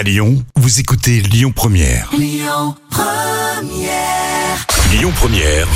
[0.00, 2.08] À Lyon, vous écoutez Lyon Première.
[2.16, 2.74] Lyon
[5.14, 5.68] Première,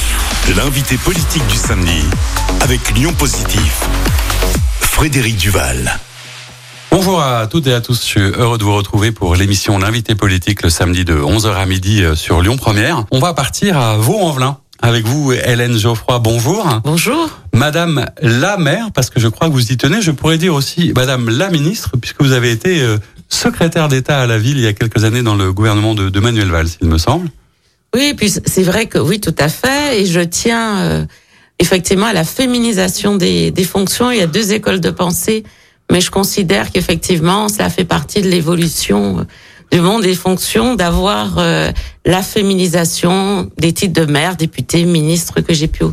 [0.56, 2.02] l'invité politique du samedi
[2.62, 3.82] avec Lyon Positif.
[4.80, 6.00] Frédéric Duval.
[6.90, 10.15] Bonjour à toutes et à tous, je suis heureux de vous retrouver pour l'émission L'invité
[10.15, 13.04] politique le samedi de 11h à midi euh, sur Lyon Première.
[13.11, 14.56] On va partir à Vaux-en-Velin.
[14.81, 16.66] Avec vous, Hélène Geoffroy, bonjour.
[16.84, 17.30] Bonjour.
[17.55, 20.93] Madame la maire, parce que je crois que vous y tenez, je pourrais dire aussi
[20.95, 22.98] Madame la ministre, puisque vous avez été euh,
[23.34, 26.48] secrétaire d'État à la ville il y a quelques années dans le gouvernement de, Manuel
[26.50, 27.28] Valls, il me semble.
[27.95, 30.00] Oui, puis c'est vrai que oui, tout à fait.
[30.00, 31.04] Et je tiens euh,
[31.59, 34.10] effectivement à la féminisation des, des fonctions.
[34.10, 35.45] Il y a deux écoles de pensée,
[35.90, 39.24] mais je considère qu'effectivement, cela fait partie de l'évolution euh,
[39.70, 41.70] du monde des fonctions d'avoir euh,
[42.04, 45.84] la féminisation des titres de maire, député, ministre que j'ai pu.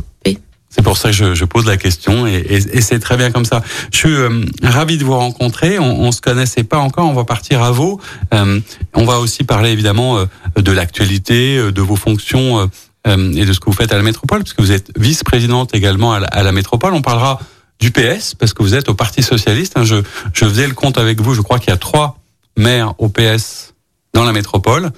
[0.74, 3.30] C'est pour ça que je, je pose la question et, et, et c'est très bien
[3.30, 3.62] comme ça.
[3.92, 5.78] Je suis euh, ravi de vous rencontrer.
[5.78, 7.06] On, on se connaissait pas encore.
[7.08, 8.00] On va partir à Vaux.
[8.32, 8.58] Euh,
[8.94, 10.26] on va aussi parler évidemment euh,
[10.56, 12.66] de l'actualité, euh, de vos fonctions euh,
[13.06, 16.14] euh, et de ce que vous faites à la métropole, puisque vous êtes vice-présidente également
[16.14, 16.94] à la, à la métropole.
[16.94, 17.38] On parlera
[17.78, 19.74] du PS parce que vous êtes au Parti socialiste.
[19.76, 19.84] Hein.
[19.84, 19.96] Je,
[20.32, 21.34] je faisais le compte avec vous.
[21.34, 22.18] Je crois qu'il y a trois
[22.56, 23.74] maires au PS
[24.14, 24.90] dans la métropole.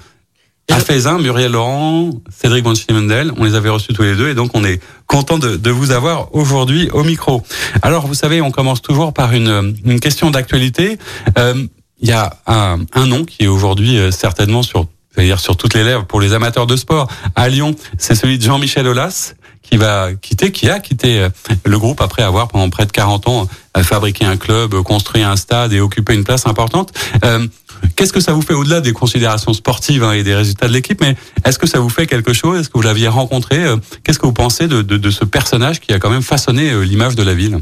[0.71, 4.63] Fézin, Muriel Laurent, Cédric Bonchimendel, on les avait reçus tous les deux et donc on
[4.63, 7.43] est content de, de vous avoir aujourd'hui au micro.
[7.81, 10.97] Alors vous savez, on commence toujours par une, une question d'actualité.
[11.39, 11.65] Euh,
[12.01, 15.73] Il y a un, un nom qui est aujourd'hui euh, certainement sur c'est-à-dire sur toutes
[15.75, 19.35] les lèvres pour les amateurs de sport à Lyon, c'est celui de Jean-Michel Aulas
[19.69, 21.29] qui va quitter, qui a quitté euh,
[21.65, 25.35] le groupe après avoir pendant près de 40 ans euh, fabriqué un club, construit un
[25.35, 26.93] stade et occupé une place importante.
[27.23, 27.47] Euh,
[27.95, 30.99] Qu'est-ce que ça vous fait au-delà des considérations sportives hein, et des résultats de l'équipe
[31.01, 32.59] Mais est-ce que ça vous fait quelque chose?
[32.59, 35.79] Est-ce que vous l'aviez rencontré euh, Qu'est-ce que vous pensez de, de, de, ce personnage
[35.79, 37.59] qui a quand même façonné euh, l'image de la ville?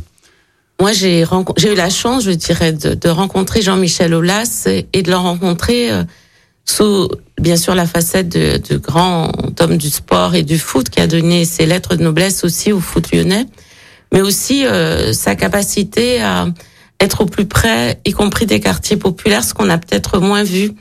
[0.80, 5.12] Moi, j'ai eu la chance, je dirais, de, de rencontrer Jean-Michel Aulas et, et de
[5.12, 6.04] le rencontrer euh,
[6.66, 7.10] sous,
[7.44, 11.08] bien sûr, la facette de, de grand homme du sport et du foot qui a
[11.08, 13.46] donné ses lettres de noblesse aussi au foot lyonnais,
[14.14, 16.48] mais aussi euh, sa capacité à
[17.02, 20.72] être au plus près, y compris des quartiers populaires, ce qu'on a peut-être moins vu.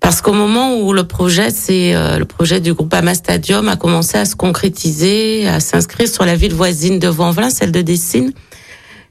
[0.00, 3.76] Parce qu'au moment où le projet, c'est euh, le projet du groupe Ama Stadium a
[3.76, 8.32] commencé à se concrétiser, à s'inscrire sur la ville voisine de Vanvelin, celle de Dessines,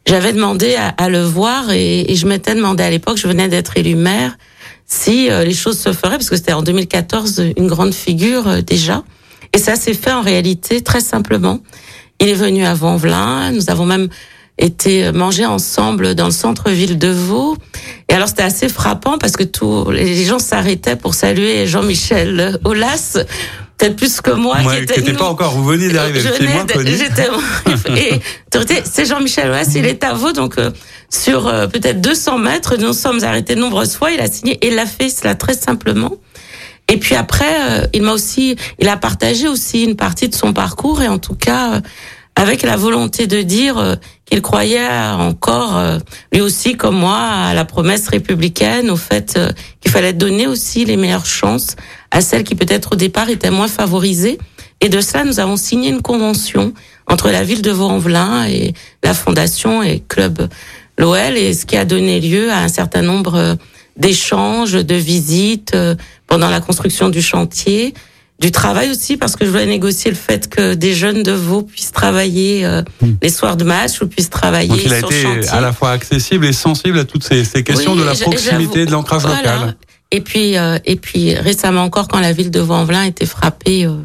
[0.06, 3.48] j'avais demandé à, à, le voir et, et je m'étais demandé à l'époque, je venais
[3.48, 4.38] d'être élu maire,
[4.94, 8.62] si euh, les choses se feraient, parce que c'était en 2014 une grande figure euh,
[8.62, 9.04] déjà.
[9.52, 11.60] Et ça s'est fait en réalité très simplement.
[12.20, 14.08] Il est venu à Vanvelin, nous avons même
[14.60, 17.58] été manger ensemble dans le centre-ville de Vaud.
[18.08, 23.18] Et alors c'était assez frappant parce que tous les gens s'arrêtaient pour saluer Jean-Michel Aulas,
[23.78, 24.60] peut-être plus que moi.
[24.62, 26.22] Moi, qui n'était pas encore, vous venez d'arriver,
[26.72, 26.92] connu.
[27.98, 28.20] et
[28.86, 30.72] c'est Jean-Michel Aulas, il est à Vaud, donc euh,
[31.10, 34.54] sur euh, peut-être 200 mètres, nous nous sommes arrêtés de nombreuses fois, il a signé
[34.62, 36.14] et il a fait cela très simplement.
[36.90, 40.54] Et puis après, euh, il m'a aussi, il a partagé aussi une partie de son
[40.54, 41.82] parcours et en tout cas
[42.36, 43.96] avec la volonté de dire euh,
[44.26, 46.00] qu'il croyait encore, euh,
[46.32, 49.52] lui aussi comme moi, à la promesse républicaine, au fait euh,
[49.82, 51.76] qu'il fallait donner aussi les meilleures chances
[52.12, 54.38] à celles qui peut-être au départ étaient moins favorisées.
[54.82, 56.74] Et de cela, nous avons signé une convention
[57.08, 58.74] entre la ville de Vaux-en-Velin et
[59.04, 60.48] la fondation et club
[60.98, 63.58] l'OL, et ce qui a donné lieu à un certain nombre
[63.98, 65.76] d'échanges, de visites
[66.28, 67.96] pendant la construction du chantier
[68.40, 71.62] du travail aussi parce que je voulais négocier le fait que des jeunes de Vaud
[71.62, 73.12] puissent travailler euh, mmh.
[73.22, 75.50] les soirs de match ou puissent travailler Donc il a sur été chantier.
[75.50, 78.86] à la fois accessible et sensible à toutes ces, ces questions oui, de la proximité,
[78.86, 79.38] de l'ancrage voilà.
[79.38, 79.76] local.
[80.12, 83.86] Et puis euh, et puis récemment encore quand la ville de Vanvelin a été frappée
[83.86, 83.98] euh,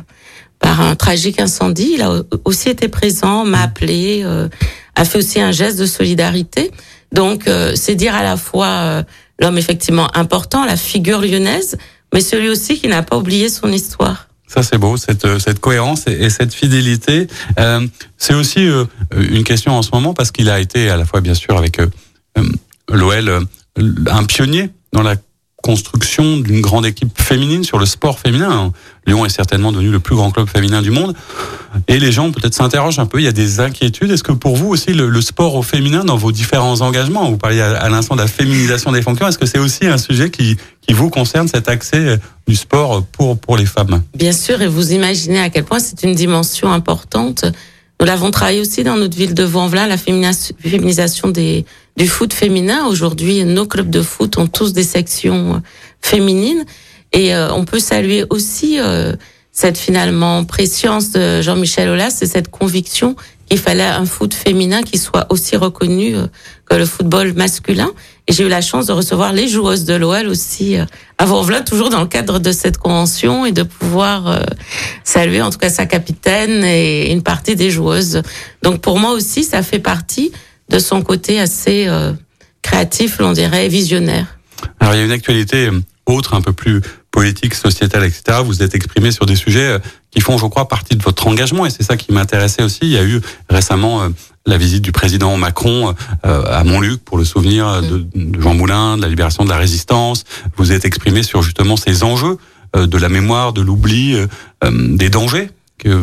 [0.58, 4.48] par un tragique incendie, il a aussi été présent, m'a appelé, euh,
[4.94, 6.70] a fait aussi un geste de solidarité.
[7.12, 9.04] Donc euh, c'est dire à la fois
[9.40, 11.76] l'homme effectivement important, la figure lyonnaise,
[12.12, 14.28] mais celui aussi qui n'a pas oublié son histoire.
[14.46, 17.26] Ça c'est beau, cette, cette cohérence et, et cette fidélité.
[17.58, 17.86] Euh,
[18.16, 21.20] c'est aussi euh, une question en ce moment parce qu'il a été à la fois
[21.20, 21.86] bien sûr avec euh,
[22.90, 23.46] l'OL
[24.10, 25.16] un pionnier dans la
[25.68, 28.72] construction d'une grande équipe féminine sur le sport féminin.
[29.06, 31.14] Lyon est certainement devenu le plus grand club féminin du monde.
[31.88, 34.10] Et les gens peut-être s'interrogent un peu, il y a des inquiétudes.
[34.10, 37.60] Est-ce que pour vous aussi le, sport au féminin dans vos différents engagements, vous parliez
[37.60, 40.94] à, l'instant de la féminisation des fonctions, est-ce que c'est aussi un sujet qui, qui
[40.94, 44.02] vous concerne, cet accès du sport pour, pour les femmes?
[44.14, 47.44] Bien sûr, et vous imaginez à quel point c'est une dimension importante.
[48.00, 51.66] Nous l'avons travaillé aussi dans notre ville de Vanvelin, la féminisation des,
[51.98, 52.86] du foot féminin.
[52.86, 55.60] Aujourd'hui, nos clubs de foot ont tous des sections
[56.00, 56.64] féminines.
[57.12, 59.14] Et euh, on peut saluer aussi euh,
[59.50, 63.16] cette finalement préscience de Jean-Michel Aulas et cette conviction
[63.48, 66.26] qu'il fallait un foot féminin qui soit aussi reconnu euh,
[66.66, 67.90] que le football masculin.
[68.28, 70.84] Et j'ai eu la chance de recevoir les joueuses de l'OL aussi euh,
[71.16, 74.40] à Vaux-en-Velin, toujours dans le cadre de cette convention, et de pouvoir euh,
[75.02, 78.22] saluer en tout cas sa capitaine et une partie des joueuses.
[78.62, 80.30] Donc pour moi aussi, ça fait partie
[80.68, 82.12] de son côté assez euh,
[82.62, 84.38] créatif, on dirait, visionnaire.
[84.80, 85.70] Alors il y a une actualité
[86.06, 86.80] autre, un peu plus
[87.10, 88.38] politique, sociétale, etc.
[88.44, 89.78] Vous êtes exprimé sur des sujets
[90.10, 92.80] qui font, je crois, partie de votre engagement, et c'est ça qui m'intéressait aussi.
[92.82, 93.20] Il y a eu
[93.50, 94.08] récemment
[94.48, 95.94] la visite du président Macron
[96.24, 98.06] euh, à Montluc pour le souvenir de,
[98.40, 100.24] Jean Moulin, de la libération de la résistance.
[100.56, 102.38] Vous êtes exprimé sur justement ces enjeux
[102.74, 104.26] euh, de la mémoire, de l'oubli, euh,
[104.96, 106.02] des dangers que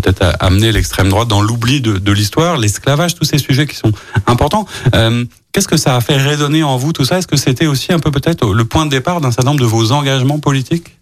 [0.00, 3.92] peut-être amener l'extrême droite dans l'oubli de, l'histoire, l'esclavage, tous ces sujets qui sont
[4.26, 4.66] importants.
[5.52, 7.18] Qu'est-ce que ça a fait résonner en vous tout ça?
[7.18, 9.66] Est-ce que c'était aussi un peu peut-être le point de départ d'un certain nombre de
[9.66, 10.96] vos engagements politiques?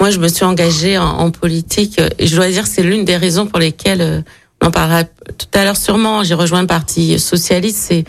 [0.00, 3.46] Moi, je me suis engagée en, politique et je dois dire c'est l'une des raisons
[3.46, 4.24] pour lesquelles
[4.60, 6.22] on en parlera tout à l'heure sûrement.
[6.24, 7.78] J'ai rejoint le Parti socialiste.
[7.88, 8.04] C'est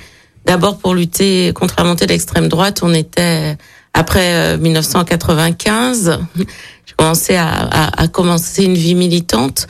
[0.45, 2.81] d'abord pour lutter contre la montée de l'extrême droite.
[2.83, 3.57] On était
[3.93, 6.19] après 1995.
[6.37, 9.67] J'ai commencé à, commencer une vie militante.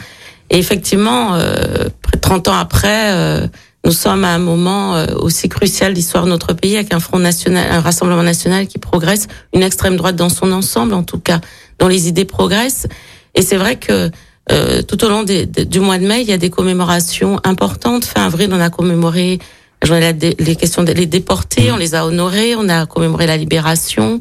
[0.50, 3.48] Et effectivement, euh, près de 30 ans après, euh,
[3.86, 7.20] nous sommes à un moment euh, aussi crucial d'histoire de notre pays avec un front
[7.20, 11.40] national, un rassemblement national qui progresse, une extrême droite dans son ensemble, en tout cas,
[11.80, 12.88] dont les idées progressent.
[13.36, 14.12] Et c'est vrai que
[14.52, 17.40] euh, tout au long des, des, du mois de mai, il y a des commémorations
[17.44, 18.06] importantes.
[18.06, 19.40] Fin avril, on a commémoré
[19.82, 24.20] les questions des déportés, on les a honorés, on a commémoré la libération.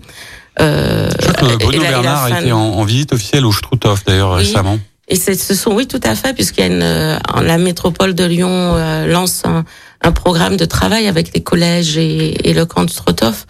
[0.61, 4.33] Euh, Je crois que Bruno Bernard a été en, en, visite officielle au Struthof d'ailleurs
[4.33, 4.45] oui.
[4.45, 4.79] récemment.
[5.09, 8.25] Et ce sont oui tout à fait puisqu'il y a une euh, la métropole de
[8.25, 9.65] Lyon euh, lance un,
[10.03, 13.47] un, programme de travail avec les collèges et, et le camp de Struthof.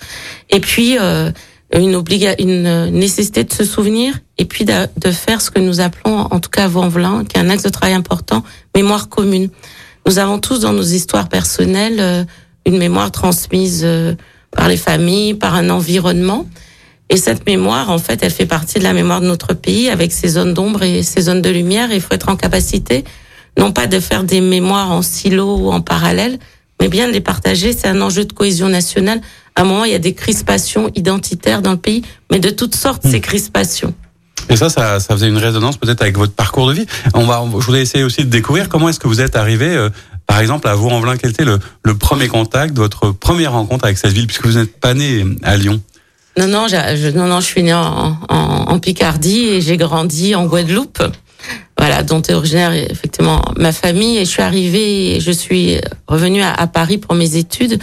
[0.50, 1.32] Et puis euh,
[1.74, 5.80] une, obliga une nécessité de se souvenir et puis de, de, faire ce que nous
[5.80, 8.44] appelons, en tout cas Vaux-en-Velin, qui est un axe de travail important,
[8.74, 9.50] mémoire commune.
[10.06, 12.24] Nous avons tous dans nos histoires personnelles euh,
[12.64, 14.14] une mémoire transmise euh,
[14.50, 16.46] par les familles, par un environnement.
[17.10, 20.12] Et cette mémoire, en fait, elle fait partie de la mémoire de notre pays avec
[20.12, 21.90] ses zones d'ombre et ses zones de lumière.
[21.90, 23.04] il faut être en capacité,
[23.58, 26.38] non pas de faire des mémoires en silo ou en parallèle,
[26.80, 27.72] mais bien de les partager.
[27.72, 29.20] C'est un enjeu de cohésion nationale.
[29.56, 32.76] À un moment, il y a des crispations identitaires dans le pays, mais de toutes
[32.76, 33.10] sortes, mmh.
[33.10, 33.94] ces crispations.
[34.50, 36.86] Et ça, ça, ça faisait une résonance peut-être avec votre parcours de vie.
[37.14, 39.90] On va, je voulais essayer aussi de découvrir comment est-ce que vous êtes arrivé, euh,
[40.26, 41.16] par exemple, à Vaux-en-Velin.
[41.16, 44.78] Quel était le, le, premier contact, votre première rencontre avec cette ville, puisque vous n'êtes
[44.78, 45.80] pas né à Lyon?
[46.36, 48.36] Non, non, je, non, non, je suis né en, en,
[48.68, 51.02] en Picardie et j'ai grandi en Guadeloupe.
[51.76, 54.18] Voilà, dont est originaire effectivement ma famille.
[54.18, 57.80] Et je suis arrivée, je suis revenue à, à Paris pour mes études.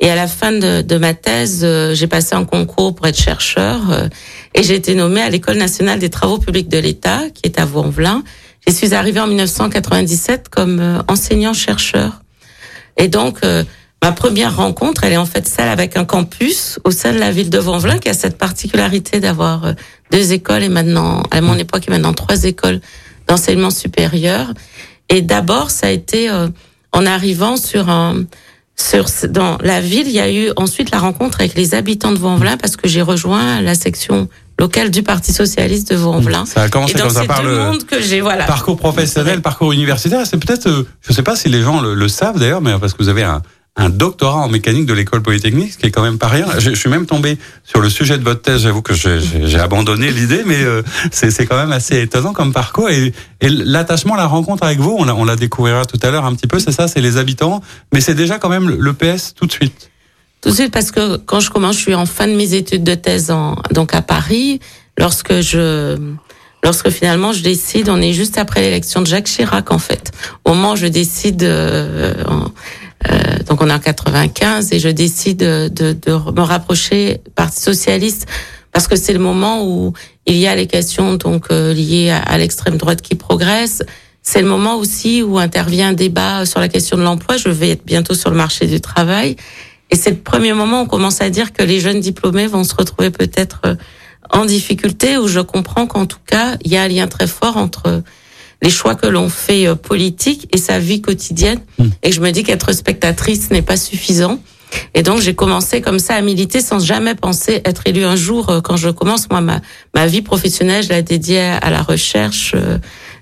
[0.00, 3.18] Et à la fin de, de ma thèse, euh, j'ai passé un concours pour être
[3.18, 4.08] chercheur euh,
[4.54, 7.64] et j'ai été nommée à l'École nationale des travaux publics de l'État, qui est à
[7.64, 8.22] Vaux-en-Velin.
[8.66, 12.22] Je suis arrivée en 1997 comme euh, enseignant-chercheur.
[12.96, 13.40] Et donc,
[14.02, 17.30] ma première rencontre, elle est en fait celle avec un campus au sein de la
[17.30, 19.74] ville de Vaux-en-Velin, qui a cette particularité d'avoir
[20.12, 22.80] deux écoles et maintenant, à mon époque, et maintenant trois écoles
[23.26, 24.52] d'enseignement supérieur.
[25.08, 26.30] Et d'abord, ça a été
[26.92, 28.24] en arrivant sur un
[28.78, 32.18] sur, dans la ville, il y a eu ensuite la rencontre avec les habitants de
[32.18, 34.28] Vaux-en-Velin parce que j'ai rejoint la section
[34.58, 36.46] locale du Parti socialiste de Vaux-en-Velin.
[36.46, 38.44] Ça a commencé comme ça par le que j'ai, voilà.
[38.44, 40.24] parcours professionnel, parcours universitaire.
[40.26, 42.92] C'est peut-être, euh, je sais pas si les gens le, le savent d'ailleurs, mais parce
[42.92, 43.42] que vous avez un,
[43.78, 46.46] un doctorat en mécanique de l'école polytechnique, ce qui est quand même pas rien.
[46.58, 48.62] Je, suis même tombé sur le sujet de votre thèse.
[48.62, 50.82] J'avoue que j'ai abandonné l'idée, mais euh,
[51.12, 52.90] c'est quand même assez étonnant comme parcours.
[52.90, 56.34] Et, et l'attachement, la rencontre avec vous, on, on la découvrira tout à l'heure un
[56.34, 56.58] petit peu.
[56.58, 57.62] C'est ça, c'est les habitants,
[57.94, 59.90] mais c'est déjà quand même le PS tout de suite.
[60.40, 62.84] Tout de suite, parce que quand je commence, je suis en fin de mes études
[62.84, 64.60] de thèse en, donc à Paris.
[64.96, 65.96] Lorsque je
[66.64, 70.10] lorsque finalement je décide, on est juste après l'élection de Jacques Chirac en fait.
[70.44, 72.14] Au moment où je décide, euh,
[73.46, 78.26] donc on est en 95 et je décide de, de, de me rapprocher Parti socialiste
[78.72, 79.92] parce que c'est le moment où
[80.26, 83.82] il y a les questions donc euh, liées à, l'extrême droite qui progresse.
[84.22, 87.36] C'est le moment aussi où intervient un débat sur la question de l'emploi.
[87.38, 89.36] Je vais être bientôt sur le marché du travail.
[89.90, 92.62] Et c'est le premier moment où on commence à dire que les jeunes diplômés vont
[92.62, 93.74] se retrouver peut-être euh,
[94.30, 97.56] en difficulté, où je comprends qu'en tout cas, il y a un lien très fort
[97.56, 98.02] entre
[98.62, 101.60] les choix que l'on fait euh, politique et sa vie quotidienne.
[101.78, 101.84] Mmh.
[102.02, 104.40] Et je me dis qu'être spectatrice n'est pas suffisant.
[104.94, 108.50] Et donc j'ai commencé comme ça à militer sans jamais penser être élue un jour.
[108.50, 109.60] Euh, quand je commence, moi, ma,
[109.94, 112.78] ma vie professionnelle, je la dédiée à la recherche euh,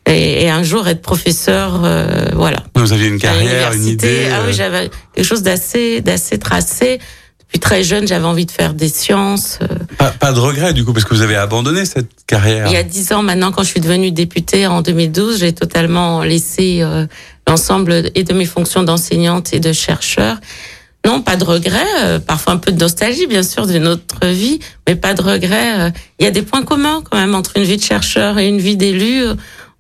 [0.07, 1.83] et, et un jour être professeur.
[1.85, 2.65] Euh, voilà.
[2.75, 4.29] Vous aviez une carrière, une idée.
[4.33, 6.99] Ah oui, j'avais quelque chose d'assez d'assez tracé.
[7.57, 9.59] Depuis très jeune, j'avais envie de faire des sciences.
[9.99, 12.67] Pas, pas, de regret du coup, parce que vous avez abandonné cette carrière.
[12.67, 16.23] Il y a dix ans maintenant, quand je suis devenue députée en 2012, j'ai totalement
[16.23, 16.83] laissé
[17.49, 20.37] l'ensemble et de mes fonctions d'enseignante et de chercheur.
[21.07, 21.87] Non, pas de regret.
[22.03, 24.59] Euh, parfois un peu de nostalgie, bien sûr, d'une autre vie,
[24.89, 25.81] mais pas de regret.
[25.81, 28.49] Euh, il y a des points communs quand même entre une vie de chercheur et
[28.49, 29.23] une vie d'élu.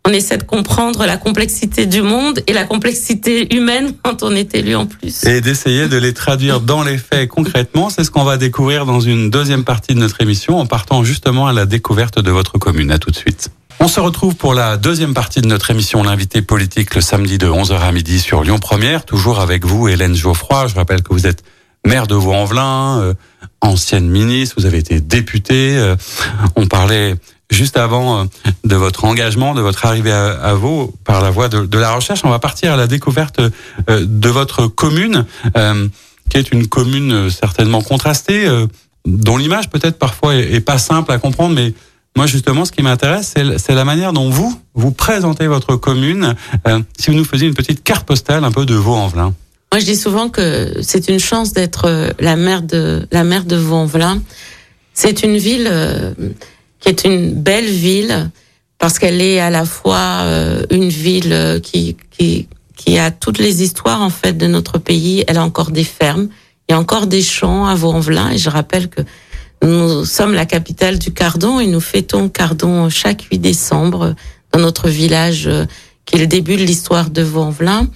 [0.09, 4.55] On essaie de comprendre la complexité du monde et la complexité humaine quand on est
[4.55, 5.25] élu en plus.
[5.25, 7.91] Et d'essayer de les traduire dans les faits concrètement.
[7.91, 11.49] C'est ce qu'on va découvrir dans une deuxième partie de notre émission en partant justement
[11.49, 12.93] à la découverte de votre commune.
[12.93, 13.51] À tout de suite.
[13.81, 17.49] On se retrouve pour la deuxième partie de notre émission L'invité politique le samedi de
[17.49, 20.69] 11h à midi sur Lyon Première, toujours avec vous Hélène Geoffroy.
[20.69, 21.43] Je rappelle que vous êtes
[21.85, 23.15] maire de Vaux-en-Velin, euh,
[23.61, 25.77] ancienne ministre, vous avez été députée.
[25.77, 25.97] Euh,
[26.55, 27.17] on parlait
[27.51, 28.25] juste avant euh,
[28.65, 32.21] de votre engagement, de votre arrivée à, Vaud par la voie de, la recherche.
[32.25, 33.41] On va partir à la découverte
[33.89, 35.27] de votre commune,
[36.29, 38.49] qui est une commune certainement contrastée,
[39.07, 41.73] dont l'image peut-être parfois est, pas simple à comprendre, mais
[42.17, 46.35] moi, justement, ce qui m'intéresse, c'est la manière dont vous, vous présentez votre commune.
[46.67, 49.35] Euh, si vous nous faisiez une petite carte postale un peu de Vaux-en-Velin.
[49.71, 53.45] Moi, je dis souvent que c'est une chance d'être euh, la mère de la mère
[53.45, 54.23] de Vaux-en-Velin.
[54.95, 56.15] C'est une ville euh,
[56.87, 58.31] qui est une belle ville
[58.79, 60.23] parce qu'elle est à la fois
[60.71, 65.25] une ville qui, qui qui a toutes les histoires en fait de notre pays.
[65.27, 66.29] Elle a encore des fermes,
[66.69, 69.01] il y a encore des champs à Vaux-en-Velin et je rappelle que
[69.63, 74.15] nous sommes la capitale du cardon et nous fêtons cardon chaque 8 décembre
[74.53, 75.65] dans notre village euh,
[76.05, 77.89] qui est le début de l'histoire de Vaux-en-Velin.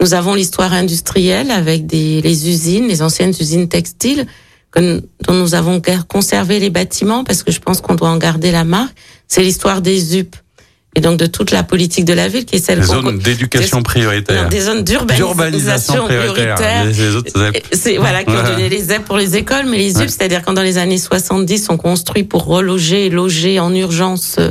[0.00, 4.26] Nous avons l'histoire industrielle avec des, les usines, les anciennes usines textiles
[4.70, 8.50] que, dont nous avons conservé les bâtiments parce que je pense qu'on doit en garder
[8.50, 8.94] la marque.
[9.26, 10.34] C'est l'histoire des UP
[10.98, 13.82] et donc de toute la politique de la ville qui est celle des zones d'éducation
[13.82, 16.86] prioritaire, des zones d'urbanisation prioritaire.
[17.72, 20.54] C'est voilà qui ont donné les aides pour les écoles, mais les UP, c'est-à-dire quand
[20.54, 24.50] dans les années 70 sont construits pour reloger, loger en urgence euh,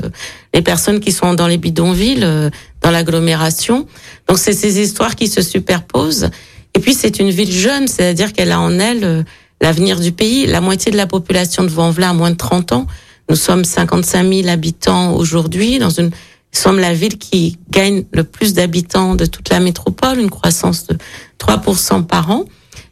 [0.54, 2.50] les personnes qui sont dans les bidonvilles, euh,
[2.82, 3.88] dans l'agglomération.
[4.28, 6.30] Donc c'est ces histoires qui se superposent.
[6.76, 9.24] Et puis c'est une ville jeune, c'est-à-dire qu'elle a en elle euh,
[9.62, 10.46] l'avenir du pays.
[10.46, 12.88] La moitié de la population de Vanvelin a moins de 30 ans.
[13.30, 16.12] Nous sommes 55 000 habitants aujourd'hui dans une
[16.54, 20.88] nous sommes la ville qui gagne le plus d'habitants de toute la métropole, une croissance
[20.88, 20.98] de
[21.40, 22.46] 3% par an.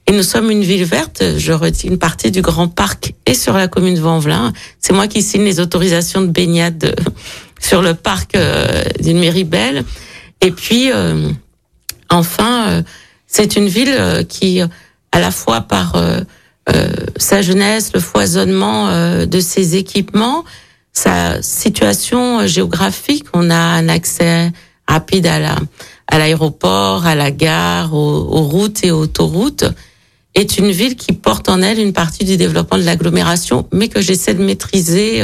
[0.07, 1.23] Et nous sommes une ville verte.
[1.37, 4.53] Je retire une partie du Grand Parc et sur la commune de Vanvelin.
[4.79, 6.95] C'est moi qui signe les autorisations de baignade
[7.59, 9.83] sur le parc euh, d'une mairie belle.
[10.41, 11.29] Et puis, euh,
[12.09, 12.83] enfin, euh,
[13.25, 14.61] c'est une ville qui,
[15.11, 16.21] à la fois par euh,
[17.17, 20.43] sa jeunesse, le foisonnement euh, de ses équipements,
[20.93, 23.25] sa situation euh, géographique.
[23.33, 24.51] On a un accès
[24.87, 25.55] rapide à la
[26.07, 29.65] à l'aéroport, à la gare, aux, aux, routes et aux autoroutes,
[30.35, 34.01] est une ville qui porte en elle une partie du développement de l'agglomération, mais que
[34.01, 35.23] j'essaie de maîtriser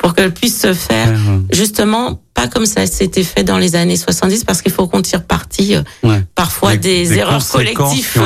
[0.00, 1.14] pour qu'elle puisse se faire
[1.52, 5.24] justement pas comme ça s'était fait dans les années 70 parce qu'il faut qu'on tire
[5.24, 8.18] parti euh, parfois des, erreurs collectives,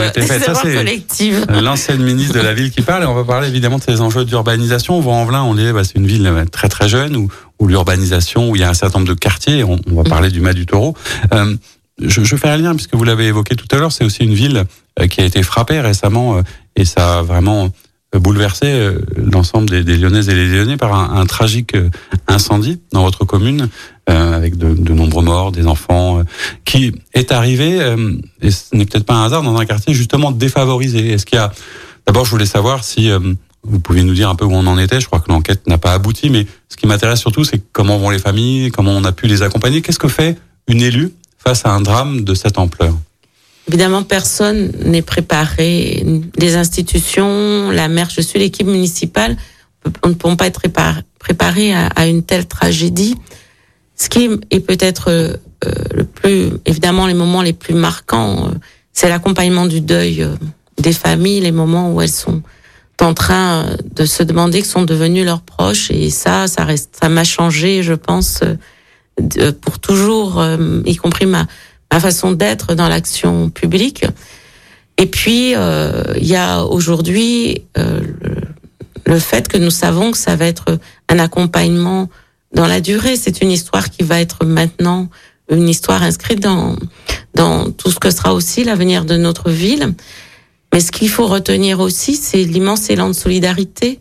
[0.63, 1.47] collectives.
[1.49, 4.25] L'ancienne ministre de la ville qui parle et on va parler évidemment de ces enjeux
[4.25, 5.01] d'urbanisation.
[5.01, 7.29] Vaux-en-Velin, on dit bah, c'est une ville euh, très très jeune où,
[7.59, 9.65] où l'urbanisation où il y a un certain nombre de quartiers.
[9.65, 10.09] On, on va mm.
[10.09, 10.95] parler du Mas du Taureau.
[11.33, 11.57] Euh,
[12.01, 13.91] je, je, fais un lien puisque vous l'avez évoqué tout à l'heure.
[13.91, 14.65] C'est aussi une ville
[15.01, 16.41] euh, qui a été frappée récemment
[16.77, 17.71] et ça a vraiment
[18.19, 21.91] bouleversé euh, l'ensemble des, des, Lyonnaises et les Lyonnais par un, un tragique euh,
[22.29, 23.69] incendie dans votre commune,
[24.11, 26.23] euh, avec de, de, nombreux morts, des enfants, euh,
[26.65, 30.31] qui est arrivé, euh, et ce n'est peut-être pas un hasard, dans un quartier justement
[30.31, 31.11] défavorisé.
[31.11, 31.53] Est-ce qu'il y a...
[32.07, 33.11] D'abord, je voulais savoir si
[33.63, 35.01] vous pouviez nous dire un peu où on en était.
[35.01, 38.11] Je crois que l'enquête n'a pas abouti, mais ce qui m'intéresse surtout, c'est comment vont
[38.11, 39.81] les familles, comment on a pu les accompagner.
[39.81, 40.37] Qu'est-ce que fait
[40.69, 42.95] une élue face à un drame de cette ampleur?
[43.69, 46.05] Évidemment, personne n'est préparé.
[46.37, 49.37] Les institutions, la maire, je suis l'équipe municipale,
[50.03, 50.63] on ne peut pas être
[51.19, 53.17] préparé à, une telle tragédie.
[53.97, 55.37] Ce qui est peut-être euh,
[55.95, 58.55] le plus, évidemment, les moments les plus marquants, euh,
[58.93, 60.35] c'est l'accompagnement du deuil euh,
[60.79, 62.43] des familles, les moments où elles sont
[63.01, 65.91] en train de se demander que sont devenus leurs proches.
[65.91, 68.41] Et ça, ça reste, ça m'a changé, je pense,
[69.61, 70.43] pour toujours,
[70.87, 71.47] y compris ma
[71.93, 74.05] ma façon d'être dans l'action publique.
[74.97, 78.01] Et puis, euh, il y a aujourd'hui euh,
[79.07, 82.09] le, fait que nous savons que ça va être un accompagnement
[82.55, 83.17] dans la durée.
[83.17, 85.09] C'est une histoire qui va être maintenant
[85.51, 86.77] une histoire inscrite dans,
[87.35, 89.95] dans tout ce que sera aussi l'avenir de notre ville.
[90.73, 94.01] Mais ce qu'il faut retenir aussi, c'est l'immense élan de solidarité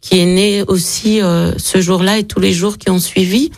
[0.00, 3.50] qui est né aussi euh, ce jour-là et tous les jours qui ont suivi.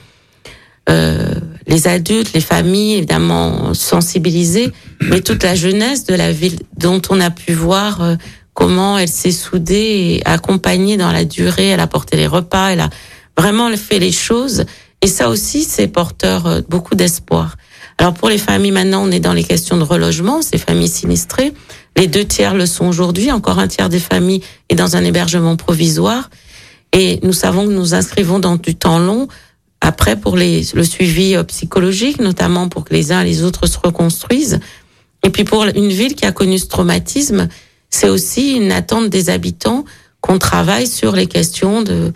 [0.88, 1.34] Euh,
[1.66, 7.20] les adultes, les familles, évidemment sensibilisées, mais toute la jeunesse de la ville dont on
[7.20, 8.16] a pu voir euh,
[8.54, 11.68] comment elle s'est soudée et accompagnée dans la durée.
[11.68, 12.90] Elle a porté les repas, elle a
[13.36, 14.64] vraiment fait les choses.
[15.02, 17.56] Et ça aussi, c'est porteur euh, beaucoup d'espoir.
[17.98, 21.52] Alors pour les familles, maintenant, on est dans les questions de relogement, ces familles sinistrées.
[21.96, 23.32] Les deux tiers le sont aujourd'hui.
[23.32, 26.30] Encore un tiers des familles est dans un hébergement provisoire.
[26.92, 29.28] Et nous savons que nous inscrivons dans du temps long
[29.80, 33.66] après pour les, le suivi euh, psychologique, notamment pour que les uns et les autres
[33.66, 34.60] se reconstruisent.
[35.22, 37.48] Et puis pour une ville qui a connu ce traumatisme,
[37.90, 39.84] c'est aussi une attente des habitants
[40.20, 42.12] qu'on travaille sur les questions de,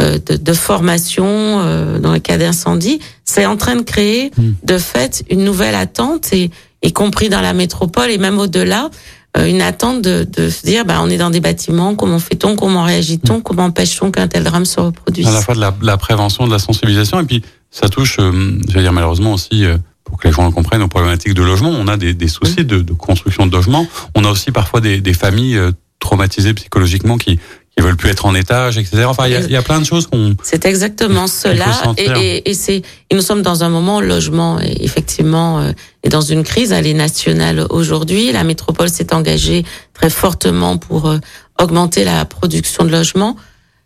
[0.00, 2.98] euh, de, de, formation euh, dans le cas d'incendie.
[3.24, 4.52] C'est en train de créer hmm.
[4.62, 6.50] de fait une nouvelle attente, et
[6.82, 8.90] y compris dans la métropole et même au-delà,
[9.38, 12.84] une attente de, de se dire, bah, on est dans des bâtiments, comment fait-on, comment
[12.84, 13.42] réagit-on, mm.
[13.42, 15.26] comment empêche-t-on qu'un tel drame se reproduise?
[15.26, 18.60] À la fois de la, la, prévention, de la sensibilisation, et puis ça touche, euh,
[18.68, 21.42] je vais dire malheureusement aussi, euh, pour que les gens le comprennent, aux problématiques de
[21.42, 21.70] logement.
[21.70, 23.86] On a des, des soucis de, de, construction de logement.
[24.14, 25.58] On a aussi parfois des, des familles
[25.98, 27.38] traumatisées psychologiquement qui,
[27.76, 29.04] qui veulent plus être en étage, etc.
[29.06, 30.36] Enfin, il y a, y a, plein de choses qu'on.
[30.42, 31.66] C'est exactement cela.
[31.96, 35.72] Et, et, et c'est, et nous sommes dans un moment où le logement, effectivement, euh,
[36.02, 36.72] est dans une crise.
[36.72, 38.30] Elle est nationale aujourd'hui.
[38.30, 39.64] La métropole s'est engagée
[39.94, 41.18] très fortement pour euh,
[41.58, 43.36] augmenter la production de logements.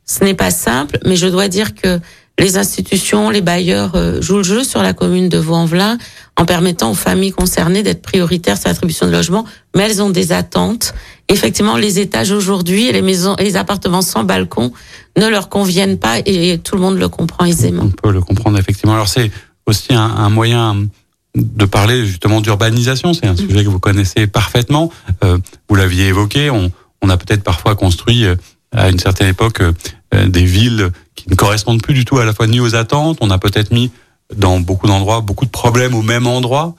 [0.04, 2.00] Ce n'est pas simple, mais je dois dire que
[2.38, 5.96] les institutions, les bailleurs euh, jouent le jeu sur la commune de Vaux-en-Velin
[6.36, 10.32] en permettant aux familles concernées d'être prioritaires sur l'attribution de logements, mais elles ont des
[10.32, 10.92] attentes.
[11.28, 14.72] Effectivement, les étages aujourd'hui et les maisons les appartements sans balcon
[15.16, 17.84] ne leur conviennent pas et tout le monde le comprend aisément.
[17.84, 18.94] On peut le comprendre effectivement.
[18.94, 19.32] Alors c'est
[19.66, 20.86] aussi un, moyen
[21.34, 23.12] de parler justement d'urbanisation.
[23.12, 24.92] C'est un sujet que vous connaissez parfaitement.
[25.24, 26.50] Euh, vous l'aviez évoqué.
[26.50, 26.70] On,
[27.08, 28.34] a peut-être parfois construit euh,
[28.72, 32.32] à une certaine époque euh, des villes qui ne correspondent plus du tout à la
[32.32, 33.18] fois ni aux attentes.
[33.20, 33.92] On a peut-être mis
[34.34, 36.74] dans beaucoup d'endroits beaucoup de problèmes au même endroit.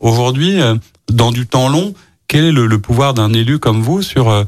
[0.00, 0.58] Aujourd'hui,
[1.08, 1.94] dans du temps long,
[2.34, 4.42] quel est le, pouvoir d'un élu comme vous sur, euh,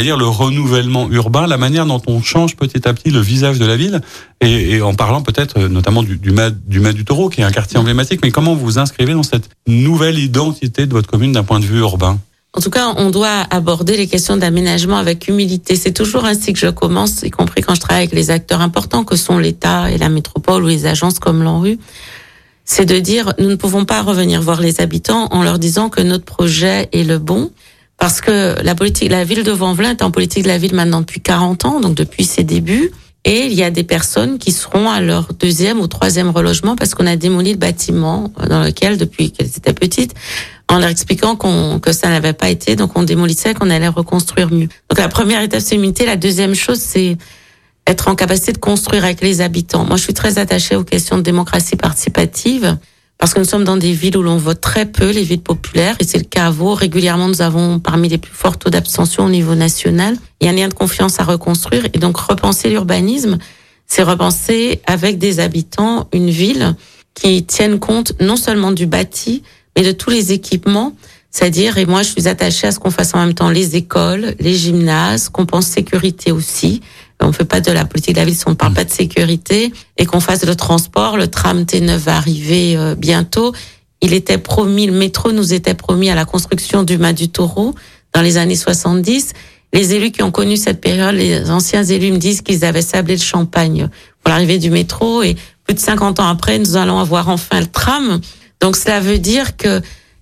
[0.00, 3.66] dire, le renouvellement urbain, la manière dont on change petit à petit le visage de
[3.66, 4.02] la ville,
[4.40, 6.32] et, en parlant peut-être euh, notamment du, du,
[6.68, 9.48] du du Taureau, qui est un quartier emblématique, mais comment vous vous inscrivez dans cette
[9.66, 12.20] nouvelle identité de votre commune d'un point de vue urbain?
[12.52, 15.74] En tout cas, on doit aborder les questions d'aménagement avec humilité.
[15.74, 19.02] C'est toujours ainsi que je commence, y compris quand je travaille avec les acteurs importants
[19.02, 21.80] que sont l'État et la métropole ou les agences comme l'ANRU.
[22.64, 26.00] C'est de dire, nous ne pouvons pas revenir voir les habitants en leur disant que
[26.00, 27.50] notre projet est le bon,
[27.98, 31.00] parce que la politique, la ville de Vanvelin est en politique de la ville maintenant
[31.00, 32.90] depuis 40 ans, donc depuis ses débuts.
[33.26, 36.94] Et il y a des personnes qui seront à leur deuxième ou troisième relogement parce
[36.94, 40.14] qu'on a démoli le bâtiment dans lequel, depuis qu'elles étaient petites,
[40.68, 44.52] en leur expliquant qu'on que ça n'avait pas été, donc on démolissait, qu'on allait reconstruire
[44.52, 44.68] mieux.
[44.90, 46.04] Donc la première étape, c'est l'unité.
[46.04, 47.16] La deuxième chose, c'est
[47.86, 49.84] être en capacité de construire avec les habitants.
[49.84, 52.78] Moi, je suis très attachée aux questions de démocratie participative
[53.18, 55.96] parce que nous sommes dans des villes où l'on vote très peu, les villes populaires,
[56.00, 56.74] et c'est le cas à Vaud.
[56.74, 60.16] Régulièrement, nous avons parmi les plus forts taux d'abstention au niveau national.
[60.40, 63.38] Il y a un lien de confiance à reconstruire, et donc repenser l'urbanisme,
[63.86, 66.74] c'est repenser avec des habitants une ville
[67.14, 69.42] qui tienne compte non seulement du bâti,
[69.76, 70.94] mais de tous les équipements.
[71.30, 74.34] C'est-à-dire, et moi je suis attachée à ce qu'on fasse en même temps les écoles,
[74.38, 76.80] les gymnases, qu'on pense sécurité aussi.
[77.24, 78.84] On ne fait pas de la politique de la ville si on ne parle pas
[78.84, 81.16] de sécurité et qu'on fasse le transport.
[81.16, 83.52] Le tram T9 va arriver euh, bientôt.
[84.00, 87.74] Il était promis, le métro nous était promis à la construction du mât du taureau
[88.12, 89.32] dans les années 70.
[89.72, 93.16] Les élus qui ont connu cette période, les anciens élus me disent qu'ils avaient sablé
[93.16, 93.88] le champagne
[94.22, 97.66] pour l'arrivée du métro et plus de 50 ans après, nous allons avoir enfin le
[97.66, 98.20] tram.
[98.60, 99.80] Donc cela veut dire que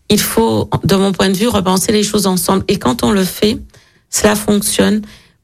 [0.08, 2.64] il faut, de mon point de vue, repenser les choses ensemble.
[2.68, 3.58] Et quand on le fait,
[4.10, 5.02] cela fonctionne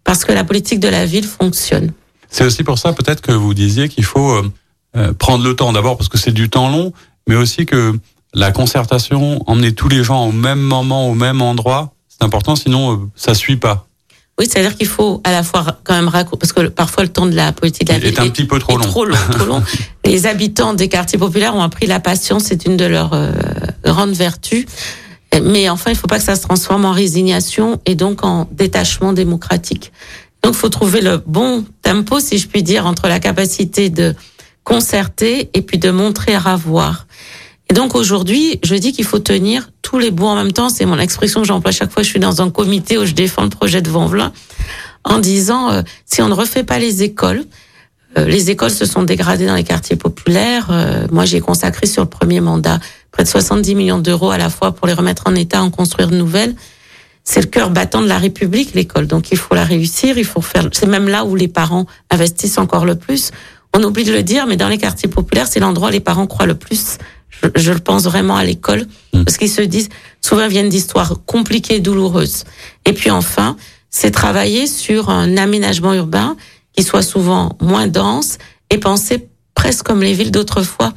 [0.09, 1.93] parce que la politique de la ville fonctionne.
[2.31, 4.51] C'est aussi pour ça peut-être que vous disiez qu'il faut euh,
[4.97, 6.95] euh, prendre le temps d'abord parce que c'est du temps long,
[7.29, 7.93] mais aussi que
[8.33, 12.95] la concertation, emmener tous les gens au même moment, au même endroit, c'est important, sinon
[12.95, 13.87] euh, ça suit pas.
[14.39, 17.27] Oui, c'est-à-dire qu'il faut à la fois quand même raccourcir, parce que parfois le temps
[17.27, 18.87] de la politique de la ville est un petit peu trop long.
[18.87, 19.63] Trop long, trop long.
[20.07, 23.31] Les habitants des quartiers populaires ont appris la patience, c'est une de leurs euh,
[23.85, 24.65] grandes vertus.
[25.43, 28.49] Mais enfin, il ne faut pas que ça se transforme en résignation et donc en
[28.51, 29.93] détachement démocratique.
[30.43, 34.15] Donc, il faut trouver le bon tempo, si je puis dire, entre la capacité de
[34.65, 37.07] concerter et puis de montrer à voir.
[37.71, 40.69] Et donc aujourd'hui, je dis qu'il faut tenir tous les bouts en même temps.
[40.69, 43.13] C'est mon expression que j'emploie chaque fois que je suis dans un comité où je
[43.13, 44.33] défends le projet de Vanvelin,
[45.05, 47.45] en disant euh, si on ne refait pas les écoles,
[48.27, 50.69] les écoles se sont dégradées dans les quartiers populaires.
[50.71, 52.79] Euh, moi, j'ai consacré sur le premier mandat
[53.11, 56.09] près de 70 millions d'euros à la fois pour les remettre en état, en construire
[56.09, 56.55] de nouvelles.
[57.25, 59.07] C'est le cœur battant de la République, l'école.
[59.07, 60.17] Donc, il faut la réussir.
[60.17, 60.69] Il faut faire.
[60.73, 63.31] C'est même là où les parents investissent encore le plus.
[63.77, 66.27] On oublie de le dire, mais dans les quartiers populaires, c'est l'endroit où les parents
[66.27, 66.99] croient le plus
[67.55, 69.25] je, le pense vraiment à l'école, mm.
[69.25, 69.89] parce qu'ils se disent,
[70.21, 72.45] souvent viennent d'histoires compliquées, douloureuses.
[72.85, 73.57] Et puis enfin,
[73.91, 76.37] c'est travailler sur un aménagement urbain
[76.79, 78.39] qui soit souvent moins dense
[78.71, 80.93] et pensé presque comme les villes d'autrefois.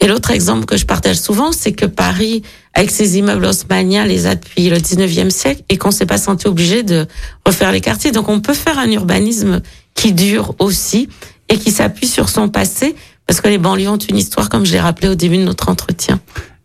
[0.00, 4.26] Et l'autre exemple que je partage souvent, c'est que Paris, avec ses immeubles haussmanniens, les
[4.26, 7.06] a depuis le 19e siècle et qu'on s'est pas senti obligé de
[7.44, 8.10] refaire les quartiers.
[8.10, 9.60] Donc on peut faire un urbanisme
[9.94, 11.10] qui dure aussi
[11.50, 14.72] et qui s'appuie sur son passé parce que les banlieues ont une histoire, comme je
[14.72, 16.20] l'ai rappelé au début de notre entretien.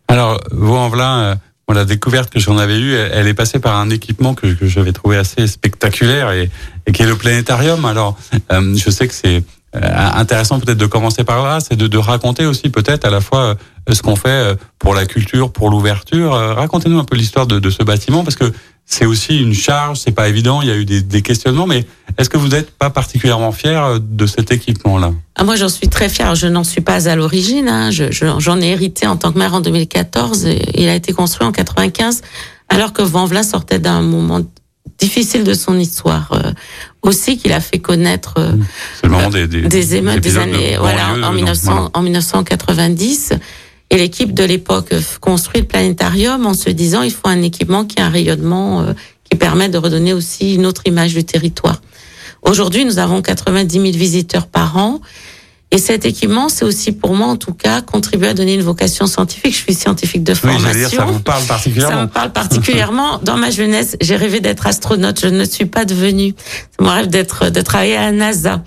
[0.07, 1.35] Alors, vous, en voilà,
[1.71, 4.91] la découverte que j'en avais eue, elle est passée par un équipement que, que j'avais
[4.91, 6.49] trouvé assez spectaculaire et,
[6.85, 7.85] et, qui est le planétarium.
[7.85, 8.17] Alors,
[8.51, 9.43] euh, je sais que c'est
[9.75, 9.79] euh,
[10.13, 13.55] intéressant peut-être de commencer par là, c'est de, de, raconter aussi peut-être à la fois
[13.89, 16.33] euh, ce qu'on fait pour la culture, pour l'ouverture.
[16.33, 18.51] Racontez-nous un peu l'histoire de, de, ce bâtiment parce que
[18.85, 21.85] c'est aussi une charge, c'est pas évident, il y a eu des, des questionnements, mais
[22.17, 25.13] est-ce que vous n'êtes pas particulièrement fier de cet équipement-là?
[25.35, 26.35] Ah, Moi, j'en suis très fier.
[26.35, 27.67] Je n'en suis pas à l'origine.
[27.67, 27.89] Hein.
[27.91, 30.45] J'en ai hérité en tant que maire en 2014.
[30.45, 32.21] Et il a été construit en 95,
[32.69, 34.41] alors que Vanvelin sortait d'un moment
[34.99, 36.51] difficile de son histoire euh,
[37.01, 38.51] aussi qu'il a fait connaître euh,
[39.03, 43.33] le moment des, des, des émeutes des années voilà en, 1900, en 1990
[43.89, 48.01] et l'équipe de l'époque construit le planétarium en se disant il faut un équipement qui
[48.01, 48.93] a un rayonnement euh,
[49.29, 51.81] qui permet de redonner aussi une autre image du territoire.
[52.41, 54.99] Aujourd'hui, nous avons 90 000 visiteurs par an.
[55.71, 59.07] Et cet équipement, c'est aussi pour moi, en tout cas, contribuer à donner une vocation
[59.07, 59.53] scientifique.
[59.55, 60.69] Je suis scientifique de formation.
[60.69, 61.95] Oui, dire, ça vous parle particulièrement.
[61.95, 63.17] Ça me parle particulièrement.
[63.23, 65.19] Dans ma jeunesse, j'ai rêvé d'être astronaute.
[65.19, 66.35] Je ne suis pas devenue.
[66.69, 68.61] C'est mon rêve d'être, de travailler à la NASA.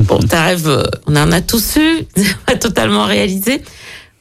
[0.00, 2.04] Bon, ta rêve, euh, on en a tous eu,
[2.46, 3.62] pas totalement réalisé.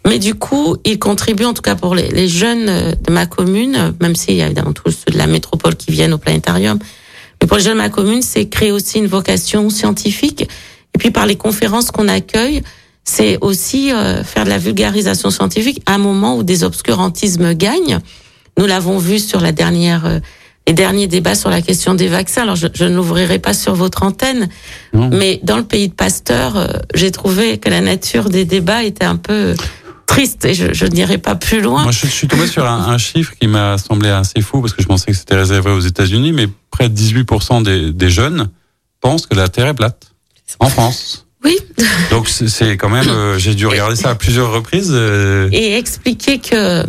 [0.09, 3.27] Mais du coup, il contribue, en tout cas pour les, les jeunes euh, de ma
[3.27, 6.79] commune, même s'il y a évidemment tous ceux de la métropole qui viennent au planétarium,
[7.39, 10.41] mais pour les jeunes de ma commune, c'est créer aussi une vocation scientifique.
[10.95, 12.63] Et puis par les conférences qu'on accueille,
[13.03, 17.99] c'est aussi euh, faire de la vulgarisation scientifique à un moment où des obscurantismes gagnent.
[18.57, 20.19] Nous l'avons vu sur la dernière, euh,
[20.67, 22.41] les derniers débats sur la question des vaccins.
[22.41, 24.49] Alors je, je ne l'ouvrirai pas sur votre antenne,
[24.93, 29.05] mais dans le pays de Pasteur, euh, j'ai trouvé que la nature des débats était
[29.05, 29.55] un peu
[30.09, 31.83] triste et je, je n'irai pas plus loin.
[31.83, 34.73] Moi, je, je suis tombé sur un, un chiffre qui m'a semblé assez fou parce
[34.73, 38.49] que je pensais que c'était réservé aux États-Unis, mais près de 18% des, des jeunes
[39.01, 40.11] pensent que la Terre est plate
[40.59, 41.25] en France.
[41.45, 41.57] Oui.
[42.09, 44.91] Donc c'est quand même, euh, j'ai dû regarder ça à plusieurs reprises.
[44.91, 45.47] Euh...
[45.53, 46.83] Et expliquer que euh,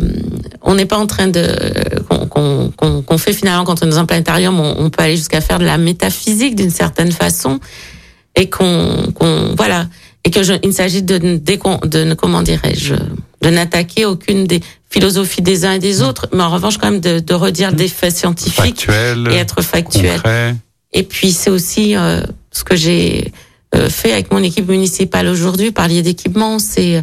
[0.61, 1.47] on n'est pas en train de
[2.09, 5.59] qu'on fait finalement quand on est dans un planétarium, on, on peut aller jusqu'à faire
[5.59, 7.59] de la métaphysique d'une certaine façon
[8.35, 9.87] et qu'on qu'on voilà
[10.23, 12.95] et que je, il s'agit de, de, de comment dirais-je
[13.41, 16.99] de n'attaquer aucune des philosophies des uns et des autres, mais en revanche quand même
[17.01, 20.15] de, de redire des faits scientifiques Factuel, et être factuel.
[20.15, 20.55] concret.
[20.93, 23.31] Et puis c'est aussi euh, ce que j'ai
[23.73, 26.97] euh, fait avec mon équipe municipale aujourd'hui, parliez d'équipement, c'est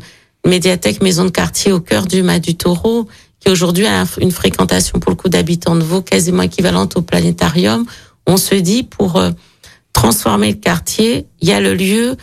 [0.45, 3.09] une médiathèque maison de quartier au cœur du Mas du Taureau,
[3.41, 7.85] qui aujourd'hui a une fréquentation pour le coup d'habitants de Vaud quasiment équivalente au planétarium.
[8.27, 9.31] On se dit pour euh,
[9.93, 12.17] transformer le quartier, il y a le lieu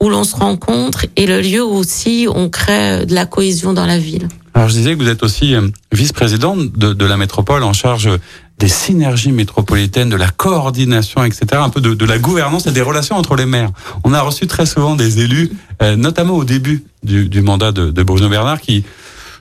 [0.00, 3.86] où l'on se rencontre et le lieu où aussi on crée de la cohésion dans
[3.86, 4.28] la ville.
[4.54, 8.10] Alors je disais que vous êtes aussi euh, vice-présidente de, de, la métropole en charge
[8.58, 12.82] des synergies métropolitaines, de la coordination, etc., un peu de, de, la gouvernance et des
[12.82, 13.70] relations entre les maires.
[14.04, 15.50] On a reçu très souvent des élus,
[15.82, 18.84] euh, notamment au début du, du mandat de, de, Bruno Bernard, qui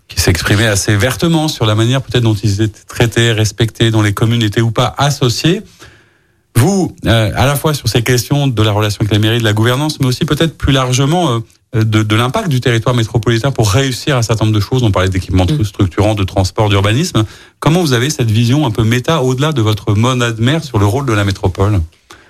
[0.10, 4.14] qui s'exprimaient assez vertement sur la manière peut-être dont ils étaient traités, respectés, dont les
[4.14, 5.62] communes étaient ou pas associées.
[6.56, 9.44] Vous, euh, à la fois sur ces questions de la relation avec les mairies, de
[9.44, 11.42] la gouvernance, mais aussi peut-être plus largement
[11.76, 14.84] euh, de, de l'impact du territoire métropolitain pour réussir un certain nombre de choses.
[14.84, 15.64] On parlait d'équipements Mm.
[15.64, 17.24] structurants, de transport, d'urbanisme.
[17.60, 20.80] Comment vous avez cette vision un peu méta au-delà de votre mandat de maire sur
[20.80, 21.82] le rôle de la métropole?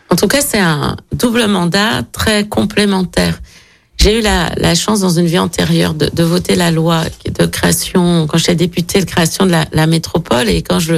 [0.10, 3.40] En tout cas, c'est un double mandat très complémentaire.
[3.98, 7.04] J'ai eu la, la, chance dans une vie antérieure de, de, voter la loi
[7.38, 10.48] de création, quand j'étais députée, de création de la, la, métropole.
[10.50, 10.96] Et quand je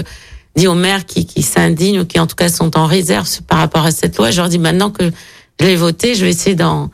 [0.55, 3.59] dis aux maires qui, qui s'indignent ou qui en tout cas sont en réserve par
[3.59, 5.11] rapport à cette loi, je leur dis maintenant que
[5.59, 6.89] je l'ai votée, je vais essayer d'en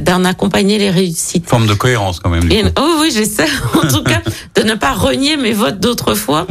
[0.00, 1.46] d'en accompagner les réussites.
[1.46, 2.50] Forme de cohérence quand même.
[2.50, 4.22] Et, oh oui, j'essaie en tout cas
[4.54, 6.46] de ne pas renier mes votes d'autrefois.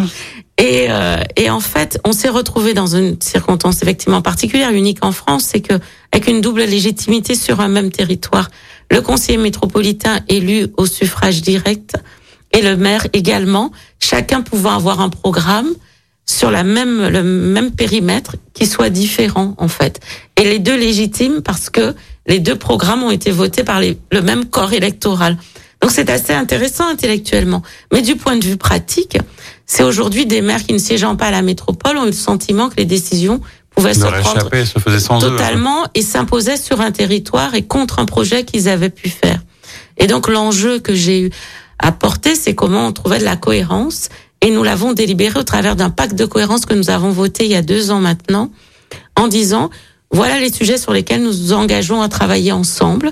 [0.60, 5.12] Et, euh, et en fait, on s'est retrouvé dans une circonstance effectivement particulière, unique en
[5.12, 5.74] France, c'est que
[6.12, 8.50] avec une double légitimité sur un même territoire,
[8.92, 11.96] le conseiller métropolitain élu au suffrage direct
[12.52, 15.70] et le maire également, chacun pouvant avoir un programme
[16.30, 20.00] sur la même le même périmètre qui soit différent en fait.
[20.38, 21.96] Et les deux légitimes parce que
[22.28, 25.38] les deux programmes ont été votés par les, le même corps électoral.
[25.82, 27.64] Donc c'est assez intéressant intellectuellement.
[27.92, 29.18] Mais du point de vue pratique,
[29.66, 32.70] c'est aujourd'hui des maires qui ne siégeant pas à la métropole ont eu le sentiment
[32.70, 37.56] que les décisions pouvaient se prendre se sans totalement eux, et s'imposaient sur un territoire
[37.56, 39.40] et contre un projet qu'ils avaient pu faire.
[39.98, 41.30] Et donc l'enjeu que j'ai eu
[41.80, 44.10] à porter, c'est comment on trouvait de la cohérence.
[44.42, 47.52] Et nous l'avons délibéré au travers d'un pacte de cohérence que nous avons voté il
[47.52, 48.52] y a deux ans maintenant,
[49.16, 49.70] en disant
[50.12, 53.12] voilà les sujets sur lesquels nous nous engageons à travailler ensemble.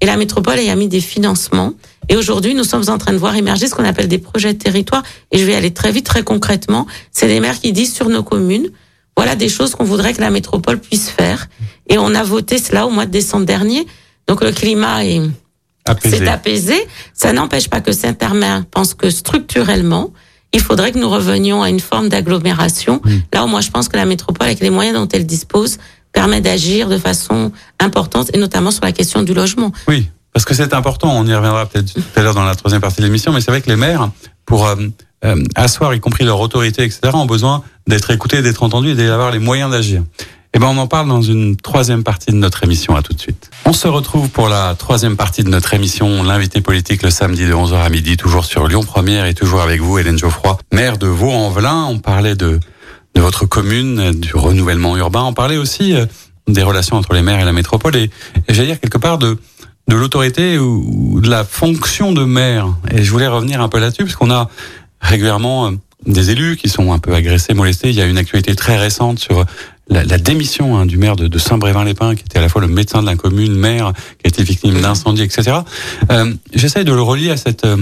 [0.00, 1.74] Et la métropole a mis des financements.
[2.08, 4.58] Et aujourd'hui, nous sommes en train de voir émerger ce qu'on appelle des projets de
[4.58, 5.02] territoire.
[5.32, 6.86] Et je vais aller très vite, très concrètement.
[7.10, 8.68] C'est des maires qui disent sur nos communes,
[9.16, 11.48] voilà des choses qu'on voudrait que la métropole puisse faire.
[11.88, 13.86] Et on a voté cela au mois de décembre dernier.
[14.28, 15.20] Donc le climat est
[15.84, 16.28] apaisé.
[16.28, 16.88] apaisé.
[17.12, 20.12] Ça n'empêche pas que Saint-Hermain pense que structurellement,
[20.52, 23.00] il faudrait que nous revenions à une forme d'agglomération.
[23.32, 25.78] Là où moi je pense que la métropole, avec les moyens dont elle dispose,
[26.12, 29.72] permet d'agir de façon importante, et notamment sur la question du logement.
[29.86, 32.80] Oui, parce que c'est important, on y reviendra peut-être tout à l'heure dans la troisième
[32.80, 34.10] partie de l'émission, mais c'est vrai que les maires,
[34.46, 34.76] pour euh,
[35.24, 39.30] euh, asseoir y compris leur autorité, etc., ont besoin d'être écoutés, d'être entendus et d'avoir
[39.30, 40.02] les moyens d'agir.
[40.54, 42.96] Eh ben, on en parle dans une troisième partie de notre émission.
[42.96, 43.50] À tout de suite.
[43.64, 47.52] On se retrouve pour la troisième partie de notre émission, l'invité politique le samedi de
[47.52, 51.06] 11h à midi, toujours sur Lyon Première et toujours avec vous, Hélène Geoffroy, maire de
[51.06, 51.84] Vaux-en-Velin.
[51.90, 52.60] On parlait de
[53.14, 55.24] de votre commune, du renouvellement urbain.
[55.24, 56.06] On parlait aussi euh,
[56.46, 58.10] des relations entre les maires et la métropole et,
[58.48, 59.38] j'allais dire quelque part de
[59.88, 62.68] de l'autorité ou, de la fonction de maire.
[62.90, 64.50] Et je voulais revenir un peu là-dessus parce qu'on a
[65.00, 65.70] régulièrement euh,
[66.06, 67.90] des élus qui sont un peu agressés, molestés.
[67.90, 69.44] Il y a une actualité très récente sur
[69.88, 72.68] la, la démission hein, du maire de, de Saint-Brévin-les-Pins, qui était à la fois le
[72.68, 75.58] médecin de la commune, maire, qui a été victime d'incendie, etc.
[76.10, 77.76] Euh, J'essaie de le relier à cette euh,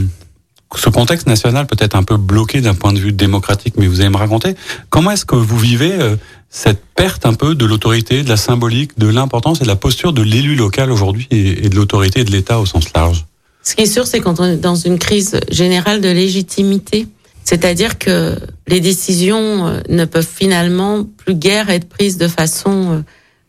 [0.74, 4.10] ce contexte national peut-être un peu bloqué d'un point de vue démocratique, mais vous allez
[4.10, 4.54] me raconter
[4.90, 6.16] comment est-ce que vous vivez euh,
[6.50, 10.12] cette perte un peu de l'autorité, de la symbolique, de l'importance et de la posture
[10.12, 13.26] de l'élu local aujourd'hui et, de l'autorité de l'État au sens large?
[13.62, 17.08] Ce qui est sûr, c'est quand on est dans une crise générale de légitimité,
[17.46, 18.34] c'est-à-dire que
[18.66, 23.00] les décisions euh, ne peuvent finalement plus guère être prises de façon euh,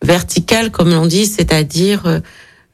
[0.03, 2.21] verticale, comme l'on dit, c'est-à-dire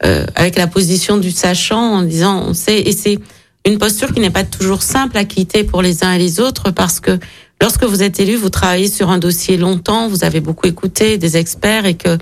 [0.04, 3.18] euh, avec la position du sachant en disant on sait et c'est
[3.66, 6.70] une posture qui n'est pas toujours simple à quitter pour les uns et les autres
[6.70, 7.18] parce que
[7.58, 11.38] lorsque vous êtes élu, vous travaillez sur un dossier longtemps, vous avez beaucoup écouté des
[11.38, 12.18] experts et que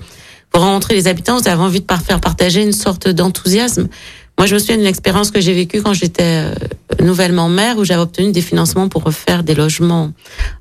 [0.49, 3.89] pour rencontrer les habitants, vous avez envie de faire partager une sorte d'enthousiasme.
[4.37, 6.53] Moi, je me souviens d'une expérience que j'ai vécue quand j'étais euh,
[7.01, 10.11] nouvellement maire, où j'avais obtenu des financements pour refaire des logements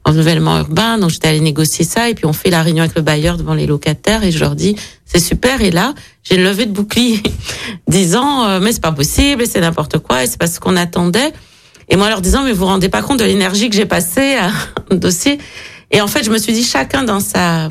[0.05, 0.99] en nouvellement urbain.
[0.99, 3.55] Donc, j'étais allée négocier ça, et puis on fait la réunion avec le bailleur devant
[3.55, 5.63] les locataires, et je leur dis, c'est super.
[5.63, 7.23] Et là, j'ai levé de bouclier,
[7.89, 11.33] disant, euh, mais c'est pas possible, c'est n'importe quoi, et c'est pas ce qu'on attendait.
[11.89, 14.37] Et moi, leur disant, mais vous vous rendez pas compte de l'énergie que j'ai passée
[14.37, 14.51] à
[14.91, 15.39] un dossier?
[15.91, 17.71] Et en fait, je me suis dit, chacun dans sa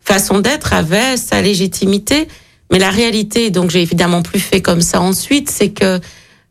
[0.00, 2.26] façon d'être avait sa légitimité.
[2.70, 6.00] Mais la réalité, donc j'ai évidemment plus fait comme ça ensuite, c'est que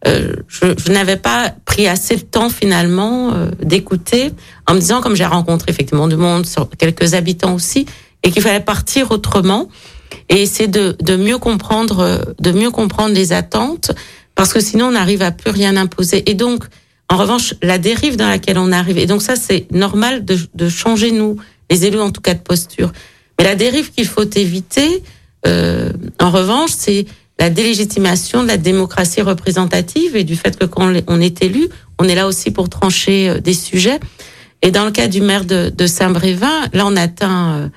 [0.07, 4.31] euh, je, je n'avais pas pris assez de temps finalement euh, d'écouter,
[4.67, 7.85] en me disant comme j'ai rencontré effectivement du monde, sur quelques habitants aussi,
[8.23, 9.69] et qu'il fallait partir autrement
[10.29, 13.91] et essayer de, de mieux comprendre, euh, de mieux comprendre les attentes,
[14.35, 16.29] parce que sinon on n'arrive à plus rien imposer.
[16.29, 16.63] Et donc,
[17.09, 20.69] en revanche, la dérive dans laquelle on arrive, et donc ça c'est normal de, de
[20.69, 21.37] changer nous,
[21.69, 22.91] les élus en tout cas de posture.
[23.37, 25.03] Mais la dérive qu'il faut éviter,
[25.47, 27.05] euh, en revanche, c'est
[27.39, 32.05] la délégitimation de la démocratie représentative et du fait que quand on est élu, on
[32.05, 33.99] est là aussi pour trancher euh, des sujets.
[34.61, 37.67] Et dans le cas du maire de, de Saint-Brévin, là, on atteint euh,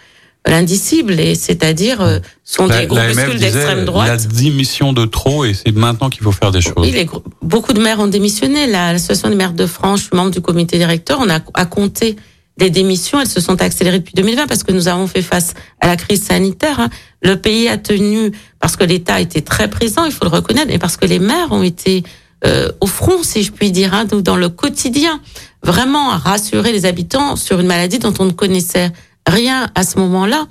[0.47, 4.09] l'indicible, et c'est-à-dire euh, sont des groupuscules d'extrême droite.
[4.09, 6.75] La démission de trop, et c'est maintenant qu'il faut faire des choses.
[6.79, 7.07] Oui,
[7.41, 8.67] beaucoup de maires ont démissionné.
[8.67, 12.17] L'association des maires de France, je suis membre du comité directeur, on a, a compté
[12.59, 15.87] les démissions, elles se sont accélérées depuis 2020 parce que nous avons fait face à
[15.87, 16.81] la crise sanitaire.
[16.81, 16.91] Hein.
[17.23, 20.79] Le pays a tenu parce que l'État était très présent, il faut le reconnaître, et
[20.79, 22.03] parce que les maires ont été
[22.45, 25.21] euh, au front, si je puis dire, hein, dans le quotidien,
[25.63, 28.91] vraiment à rassurer les habitants sur une maladie dont on ne connaissait
[29.27, 30.47] rien à ce moment-là.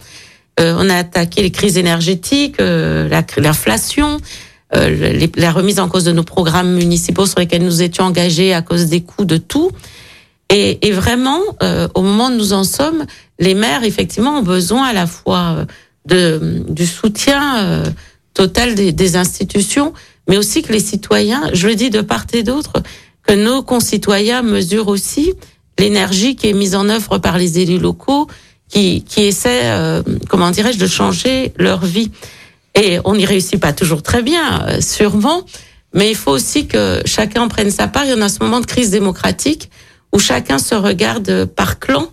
[0.60, 4.20] Euh, on a attaqué les crises énergétiques, euh, l'inflation,
[4.76, 8.62] euh, la remise en cause de nos programmes municipaux sur lesquels nous étions engagés à
[8.62, 9.72] cause des coûts de tout.
[10.52, 13.06] Et, et vraiment, euh, au moment où nous en sommes,
[13.40, 15.66] les maires, effectivement, ont besoin à la fois euh,
[16.06, 17.86] de, du soutien euh,
[18.34, 19.94] total des, des, institutions,
[20.28, 22.84] mais aussi que les citoyens, je le dis de part et d'autre,
[23.26, 25.34] que nos concitoyens mesurent aussi
[25.80, 28.28] l'énergie qui est mise en œuvre par les élus locaux,
[28.68, 32.12] qui, qui essaient, euh, comment dirais-je, de changer leur vie.
[32.76, 35.46] Et on n'y réussit pas toujours très bien, sûrement,
[35.94, 38.06] mais il faut aussi que chacun prenne sa part.
[38.06, 39.70] Il y en a ce moment de crise démocratique
[40.14, 42.08] où chacun se regarde par clan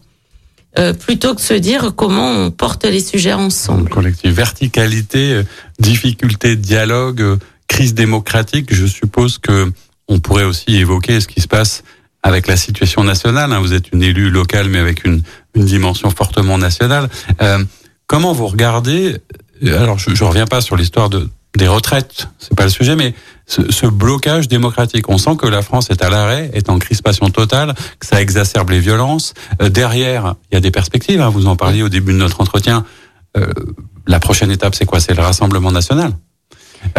[0.78, 3.88] euh, plutôt que se dire comment on porte les sujets ensemble.
[3.88, 4.30] Collectif.
[4.30, 5.42] Verticalité, euh,
[5.80, 9.72] difficulté dialogue, euh, crise démocratique, je suppose que
[10.08, 11.82] on pourrait aussi évoquer ce qui se passe
[12.22, 13.52] avec la situation nationale.
[13.52, 13.60] Hein.
[13.60, 15.22] Vous êtes une élue locale, mais avec une,
[15.54, 17.08] une dimension fortement nationale.
[17.42, 17.62] Euh,
[18.06, 19.16] comment vous regardez
[19.62, 23.14] Alors, je ne reviens pas sur l'histoire de, des retraites, c'est pas le sujet, mais
[23.48, 25.08] ce, ce, blocage démocratique.
[25.08, 28.70] On sent que la France est à l'arrêt, est en crispation totale, que ça exacerbe
[28.70, 29.34] les violences.
[29.60, 31.20] Euh, derrière, il y a des perspectives.
[31.20, 32.84] Hein, vous en parliez au début de notre entretien.
[34.06, 35.00] la prochaine étape, c'est quoi?
[35.00, 36.12] C'est le Rassemblement national.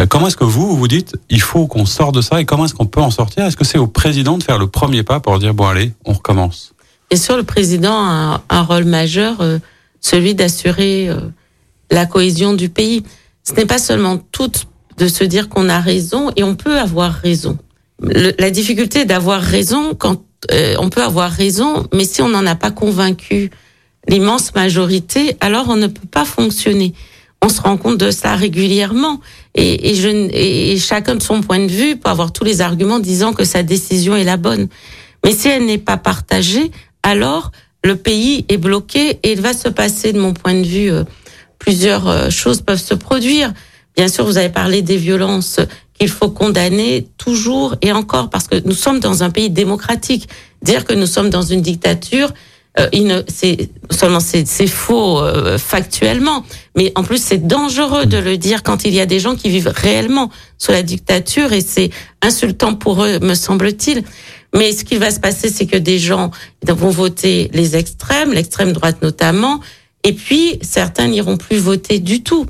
[0.08, 2.74] comment est-ce que vous, vous dites, il faut qu'on sorte de ça et comment est-ce
[2.74, 3.44] qu'on peut en sortir?
[3.44, 6.12] Est-ce que c'est au président de faire le premier pas pour dire, bon allez, on
[6.12, 6.72] recommence?
[7.10, 9.42] Et sûr, le président a un rôle majeur,
[10.00, 11.10] celui d'assurer
[11.90, 13.02] la cohésion du pays.
[13.42, 14.52] Ce n'est pas seulement tout
[15.00, 17.58] de se dire qu'on a raison et on peut avoir raison.
[18.02, 22.54] la difficulté d'avoir raison quand euh, on peut avoir raison, mais si on n'en a
[22.54, 23.50] pas convaincu
[24.08, 26.94] l'immense majorité, alors on ne peut pas fonctionner.
[27.42, 29.20] On se rend compte de ça régulièrement
[29.54, 33.62] et, chacun de son point de vue peut avoir tous les arguments disant que sa
[33.62, 34.68] décision est la bonne.
[35.24, 36.70] Mais si elle n'est pas partagée,
[37.02, 40.92] alors le pays est bloqué et il va se passer, de mon point de vue,
[40.92, 41.04] euh,
[41.58, 43.54] plusieurs euh, choses peuvent se produire.
[43.96, 45.60] Bien sûr, vous avez parlé des violences
[45.98, 50.28] qu'il faut condamner toujours et encore parce que nous sommes dans un pays démocratique.
[50.62, 52.32] Dire que nous sommes dans une dictature,
[52.78, 56.44] euh, c'est seulement c'est faux euh, factuellement,
[56.76, 59.48] mais en plus c'est dangereux de le dire quand il y a des gens qui
[59.48, 61.90] vivent réellement sous la dictature et c'est
[62.22, 64.04] insultant pour eux, me semble-t-il.
[64.54, 66.30] Mais ce qui va se passer, c'est que des gens
[66.66, 69.60] vont voter les extrêmes, l'extrême droite notamment,
[70.04, 72.46] et puis, certains n'iront plus voter du tout.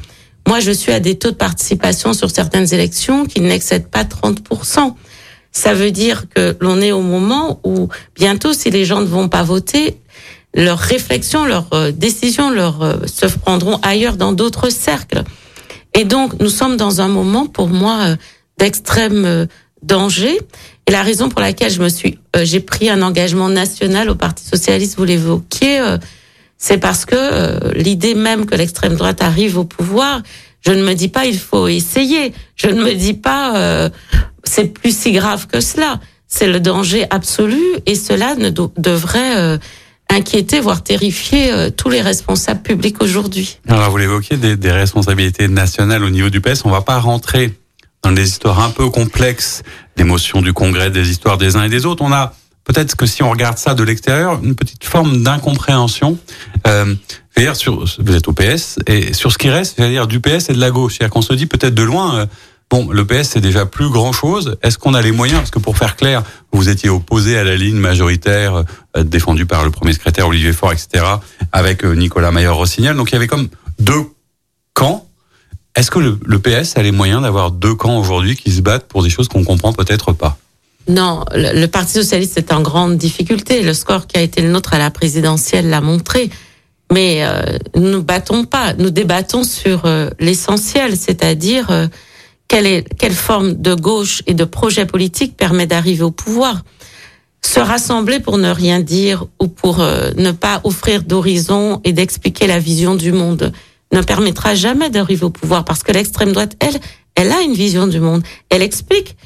[0.50, 4.94] Moi, je suis à des taux de participation sur certaines élections qui n'excèdent pas 30%.
[5.52, 9.28] Ça veut dire que l'on est au moment où bientôt, si les gens ne vont
[9.28, 10.00] pas voter,
[10.52, 15.22] leurs réflexions, leurs euh, décisions leur, euh, se prendront ailleurs dans d'autres cercles.
[15.94, 18.16] Et donc, nous sommes dans un moment, pour moi, euh,
[18.58, 19.46] d'extrême
[19.84, 20.36] danger.
[20.88, 24.44] Et la raison pour laquelle je me suis, j'ai pris un engagement national au Parti
[24.44, 25.80] socialiste, vous l'évoquiez,
[26.62, 30.20] c'est parce que euh, l'idée même que l'extrême droite arrive au pouvoir,
[30.60, 33.88] je ne me dis pas il faut essayer, je ne me dis pas euh,
[34.44, 35.98] c'est plus si grave que cela.
[36.28, 39.58] C'est le danger absolu et cela ne devrait euh,
[40.10, 43.58] inquiéter, voire terrifier tous les responsables publics aujourd'hui.
[43.66, 47.52] Alors vous l'évoquiez, des, des, responsabilités nationales au niveau du PS, on va pas rentrer
[48.02, 49.62] dans des histoires un peu complexes,
[49.96, 52.04] des motions du Congrès, des histoires des uns et des autres.
[52.04, 56.18] On a peut-être que si on regarde ça de l'extérieur, une petite forme d'incompréhension.
[56.66, 56.94] Euh,
[57.54, 60.60] sur, vous êtes au PS et sur ce qui reste, c'est-à-dire du PS et de
[60.60, 62.16] la gauche, c'est-à-dire qu'on se dit peut-être de loin.
[62.16, 62.26] Euh,
[62.70, 64.56] bon, le PS c'est déjà plus grand chose.
[64.62, 65.40] Est-ce qu'on a les moyens?
[65.40, 68.64] Parce que pour faire clair, vous étiez opposé à la ligne majoritaire
[68.96, 71.04] euh, défendue par le premier secrétaire Olivier Faure, etc.,
[71.52, 72.96] avec euh, Nicolas Mayer-Rossignol.
[72.96, 74.04] Donc il y avait comme deux
[74.74, 75.06] camps.
[75.76, 78.86] Est-ce que le, le PS a les moyens d'avoir deux camps aujourd'hui qui se battent
[78.86, 80.36] pour des choses qu'on comprend peut-être pas?
[80.88, 83.62] Non, le, Parti socialiste est en grande difficulté.
[83.62, 86.30] Le score qui a été le nôtre à la présidentielle l'a montré.
[86.92, 87.42] Mais euh,
[87.76, 91.86] nous ne battons pas, nous débattons sur euh, l'essentiel, c'est-à-dire euh,
[92.48, 96.62] quelle, est, quelle forme de gauche et de projet politique permet d'arriver au pouvoir.
[97.42, 102.58] Se rassembler pour ne rien dire ou pour ne pas offrir d'horizon et d'expliquer la
[102.58, 103.52] vision du monde
[103.92, 106.78] ne permettra jamais d'arriver au pouvoir parce que l'extrême droite, elle,
[107.14, 108.22] elle a une vision du monde.
[108.50, 109.16] Elle explique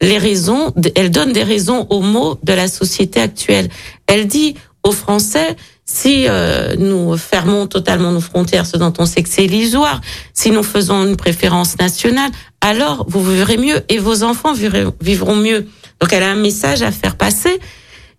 [0.00, 3.68] les raisons, elle donne des raisons aux mots de la société actuelle.
[4.06, 9.22] Elle dit aux Français, si euh, nous fermons totalement nos frontières, ce dont on sait
[9.22, 10.00] que c'est illusoire,
[10.32, 12.30] si nous faisons une préférence nationale,
[12.60, 15.66] alors vous vivrez mieux et vos enfants vivront mieux.
[16.00, 17.60] Donc elle a un message à faire passer.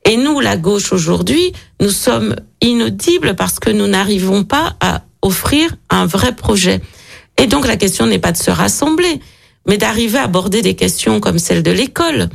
[0.07, 5.75] Et nous, la gauche aujourd'hui, nous sommes inaudibles parce que nous n'arrivons pas à offrir
[5.89, 6.81] un vrai projet.
[7.37, 9.19] Et donc la question n'est pas de se rassembler,
[9.65, 12.29] mais d'arriver à aborder des questions comme celle de l'école,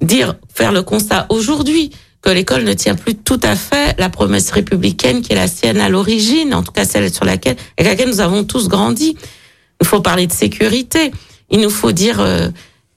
[0.00, 1.90] dire, faire le constat aujourd'hui
[2.22, 5.80] que l'école ne tient plus tout à fait la promesse républicaine qui est la sienne
[5.80, 9.16] à l'origine, en tout cas celle sur laquelle, avec laquelle nous avons tous grandi.
[9.80, 11.10] Il faut parler de sécurité.
[11.50, 12.48] Il nous faut dire euh,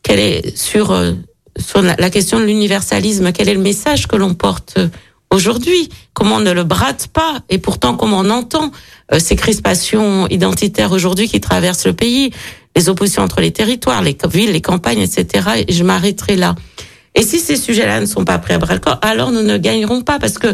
[0.03, 1.13] quelle est sur euh,
[1.57, 4.89] sur la, question de l'universalisme, quel est le message que l'on porte euh,
[5.31, 5.89] aujourd'hui?
[6.13, 7.39] Comment on ne le brate pas?
[7.49, 8.71] Et pourtant, comment on entend
[9.19, 12.31] ces crispations identitaires aujourd'hui qui traversent le pays?
[12.75, 15.65] Les oppositions entre les territoires, les villes, les campagnes, etc.
[15.67, 16.55] Et je m'arrêterai là.
[17.15, 19.57] Et si ces sujets-là ne sont pas pris à bras le corps, alors nous ne
[19.57, 20.47] gagnerons pas parce que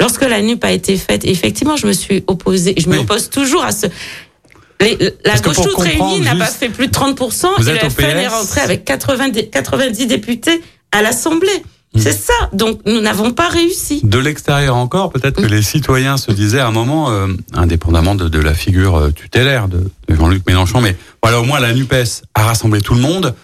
[0.00, 3.70] lorsque la NUP a été faite, effectivement, je me suis opposée, je m'oppose toujours à
[3.70, 3.86] ce.
[4.80, 8.60] la gauche toute réunie n'a pas fait plus de 30% et le FN est rentré
[8.60, 11.62] avec 90, 90 députés à l'Assemblée.
[11.94, 12.00] Mm.
[12.00, 12.32] C'est ça.
[12.52, 14.00] Donc nous n'avons pas réussi.
[14.02, 15.50] De l'extérieur encore, peut-être que mm.
[15.50, 19.68] les citoyens se disaient à un moment, euh, indépendamment de, de, la figure euh, tutélaire
[19.68, 21.94] de, de Jean-Luc Mélenchon, mais voilà, au moins la Nupes
[22.34, 23.34] a rassemblé tout le monde.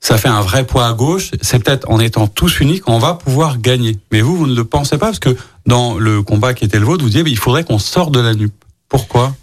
[0.00, 1.32] Ça fait un vrai poids à gauche.
[1.42, 3.98] C'est peut-être en étant tous unis qu'on va pouvoir gagner.
[4.12, 5.36] Mais vous, vous ne le pensez pas parce que
[5.66, 8.34] dans le combat qui était le vôtre, vous disiez, il faudrait qu'on sorte de la
[8.34, 8.52] NUP.
[8.88, 9.34] Pourquoi?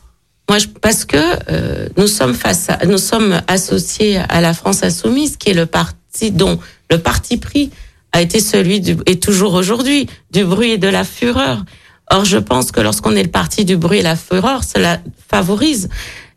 [0.49, 1.18] Moi, je, parce que
[1.49, 5.66] euh, nous sommes face à, nous sommes associés à la France insoumise, qui est le
[5.66, 6.59] parti dont
[6.89, 7.72] le parti pris
[8.16, 11.66] a été celui du, et toujours aujourd'hui du bruit et de la fureur.
[12.09, 15.89] Or, je pense que lorsqu'on est le parti du bruit et la fureur, cela favorise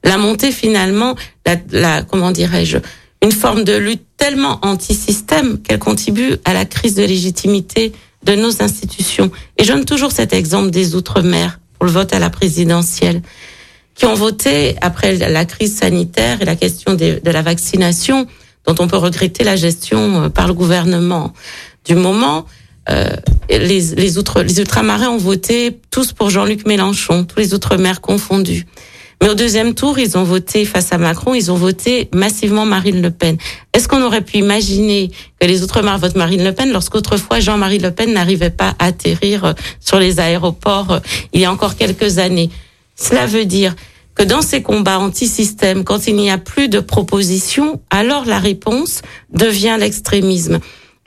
[0.03, 1.15] la montée finalement,
[1.47, 2.79] la, la comment dirais-je,
[3.23, 7.93] une forme de lutte tellement anti-système qu'elle contribue à la crise de légitimité
[8.25, 9.31] de nos institutions.
[9.57, 13.23] Et je donne toujours cet exemple des Outre-mer pour le vote à la présidentielle,
[13.95, 18.27] qui ont voté après la crise sanitaire et la question de, la vaccination,
[18.67, 21.33] dont on peut regretter la gestion euh, par le gouvernement
[21.85, 22.47] du moment.
[22.91, 23.11] Euh,
[23.51, 28.67] les, les, outre, les ultramarins ont voté tous pour Jean-Luc Mélenchon, tous les outre-mer confondus.
[29.21, 33.03] Mais au deuxième tour, ils ont voté face à Macron, ils ont voté massivement Marine
[33.03, 33.37] Le Pen.
[33.73, 37.91] Est-ce qu'on aurait pu imaginer que les Outre-mer votent Marine Le Pen lorsqu'autrefois Jean-Marie Le
[37.91, 41.01] Pen n'arrivait pas à atterrir euh, sur les aéroports euh,
[41.33, 42.51] il y a encore quelques années?
[42.95, 43.75] Cela veut dire
[44.19, 49.03] que dans ces combats anti-système, quand il n'y a plus de propositions, alors la réponse
[49.33, 50.59] devient l'extrémisme.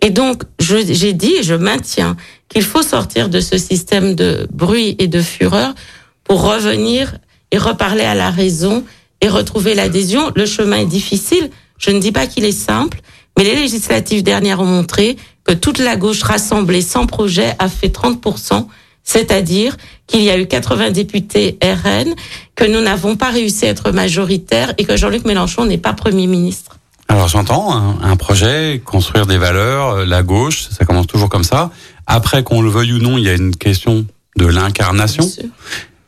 [0.02, 2.16] Et donc, j'ai dit et je maintiens
[2.48, 5.76] qu'il faut sortir de ce système de bruit et de fureur
[6.24, 7.18] pour revenir
[7.52, 8.86] et reparler à la raison
[9.20, 10.32] et retrouver l'adhésion.
[10.36, 11.50] Le chemin est difficile.
[11.78, 13.02] Je ne dis pas qu'il est simple,
[13.38, 17.90] mais les législatives dernières ont montré que toute la gauche rassemblée sans projet a fait
[17.90, 18.68] 30%,
[19.04, 19.78] c'est-à-dire
[20.08, 22.14] qu'il y a eu 80 députés RN,
[22.56, 26.28] que nous n'avons pas réussi à être majoritaires et que Jean-Luc Mélenchon n'est pas Premier
[26.28, 26.78] ministre.
[27.08, 31.44] Alors j'entends hein, un, projet, construire des valeurs, euh, la gauche, ça commence toujours comme
[31.44, 31.70] ça.
[32.08, 34.06] Après, qu'on le veuille ou non, il y a une question
[34.38, 35.30] de l'incarnation.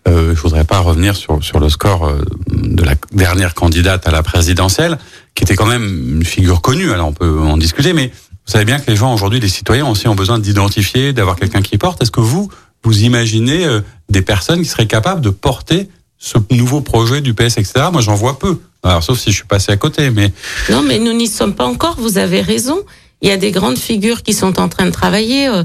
[0.08, 4.12] Euh, je voudrais pas revenir sur, sur le score euh, de la dernière candidate à
[4.12, 4.98] la présidentielle,
[5.36, 5.84] qui était quand même
[6.16, 6.92] une figure connue.
[6.92, 9.88] Alors on peut en discuter, mais vous savez bien que les gens aujourd'hui, les citoyens
[9.88, 12.02] aussi ont besoin d'identifier, d'avoir quelqu'un qui porte.
[12.02, 12.50] Est-ce que vous,
[12.84, 17.58] vous imaginez euh, des personnes qui seraient capables de porter ce nouveau projet du PS,
[17.58, 17.86] etc.
[17.92, 18.60] Moi, j'en vois peu.
[18.84, 20.32] Alors, sauf si je suis passé à côté, mais
[20.70, 21.96] non, mais nous n'y sommes pas encore.
[21.98, 22.80] Vous avez raison.
[23.22, 25.48] Il y a des grandes figures qui sont en train de travailler.
[25.48, 25.64] Euh,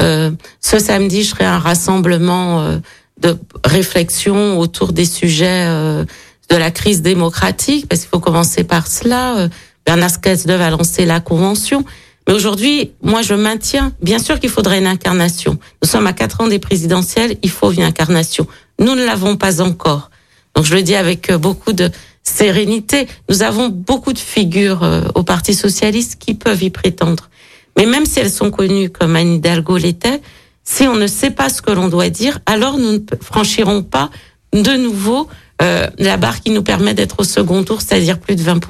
[0.00, 2.80] euh ce samedi, je serai à un rassemblement
[3.20, 6.04] de réflexion autour des sujets euh,
[6.50, 9.36] de la crise démocratique, parce qu'il faut commencer par cela.
[9.36, 9.48] Euh,
[9.84, 11.84] Bernard Cazeneuve va lancer la convention.
[12.26, 15.58] Mais aujourd'hui, moi, je maintiens, bien sûr qu'il faudrait une incarnation.
[15.82, 18.46] Nous sommes à quatre ans des présidentielles, il faut une incarnation.
[18.80, 20.10] Nous ne l'avons pas encore.
[20.54, 21.90] Donc, je le dis avec euh, beaucoup de
[22.22, 23.06] sérénité.
[23.28, 24.82] Nous avons beaucoup de figures
[25.14, 27.30] au Parti socialiste qui peuvent y prétendre.
[27.76, 30.20] Mais même si elles sont connues comme Anne Hidalgo l'était,
[30.64, 34.10] si on ne sait pas ce que l'on doit dire, alors nous ne franchirons pas
[34.52, 35.28] de nouveau
[35.62, 38.60] euh, la barre qui nous permet d'être au second tour, c'est-à-dire plus de 20%.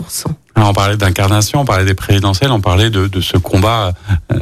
[0.55, 3.93] Alors on parlait d'incarnation, on parlait des présidentielles, on parlait de, de ce combat
[4.33, 4.39] euh,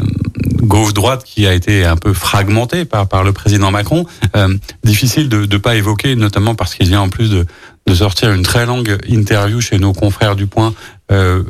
[0.63, 4.07] gauche-droite qui a été un peu fragmenté par, par le président Macron.
[4.37, 7.47] Euh, difficile de ne pas évoquer, notamment parce qu'il vient en plus de,
[7.87, 10.75] de sortir une très longue interview chez nos confrères du Point,
[11.13, 11.43] euh,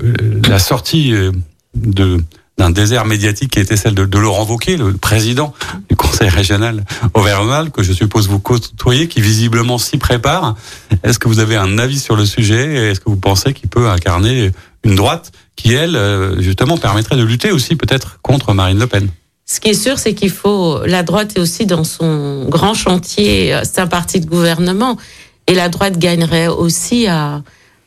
[0.49, 1.30] la sortie euh,
[1.74, 2.22] de
[2.59, 5.53] d'un désert médiatique qui était celle de, de, Laurent Wauquiez, le président
[5.89, 6.85] du Conseil régional
[7.15, 10.55] auvergnat, que je suppose vous côtoyez, qui visiblement s'y prépare.
[11.03, 13.69] Est-ce que vous avez un avis sur le sujet et est-ce que vous pensez qu'il
[13.69, 14.53] peut incarner
[14.85, 19.09] une droite qui, elle, euh, justement, permettrait de lutter aussi peut-être contre Marine Le Pen?
[19.47, 20.85] Ce qui est sûr, c'est qu'il faut.
[20.87, 23.59] La droite est aussi dans son grand chantier.
[23.65, 24.97] C'est un parti de gouvernement.
[25.47, 27.43] Et la droite gagnerait aussi à,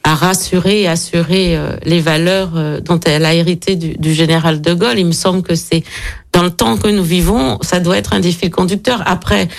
[0.07, 4.61] à rassurer et assurer euh, les valeurs euh, dont elle a hérité du, du, général
[4.61, 4.97] de Gaulle.
[4.97, 5.83] Il me semble que c'est
[6.31, 9.03] dans le temps que nous vivons, ça doit être un défi conducteur.
[9.05, 9.49] Après,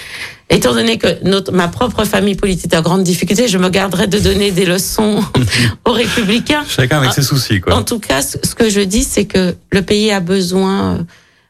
[0.49, 4.19] étant donné que notre, ma propre famille politique a grande difficulté, je me garderai de
[4.19, 5.23] donner des leçons
[5.85, 6.65] aux républicains.
[6.67, 7.75] Chacun avec ses soucis, quoi.
[7.75, 11.03] En tout cas, ce que je dis, c'est que le pays a besoin euh,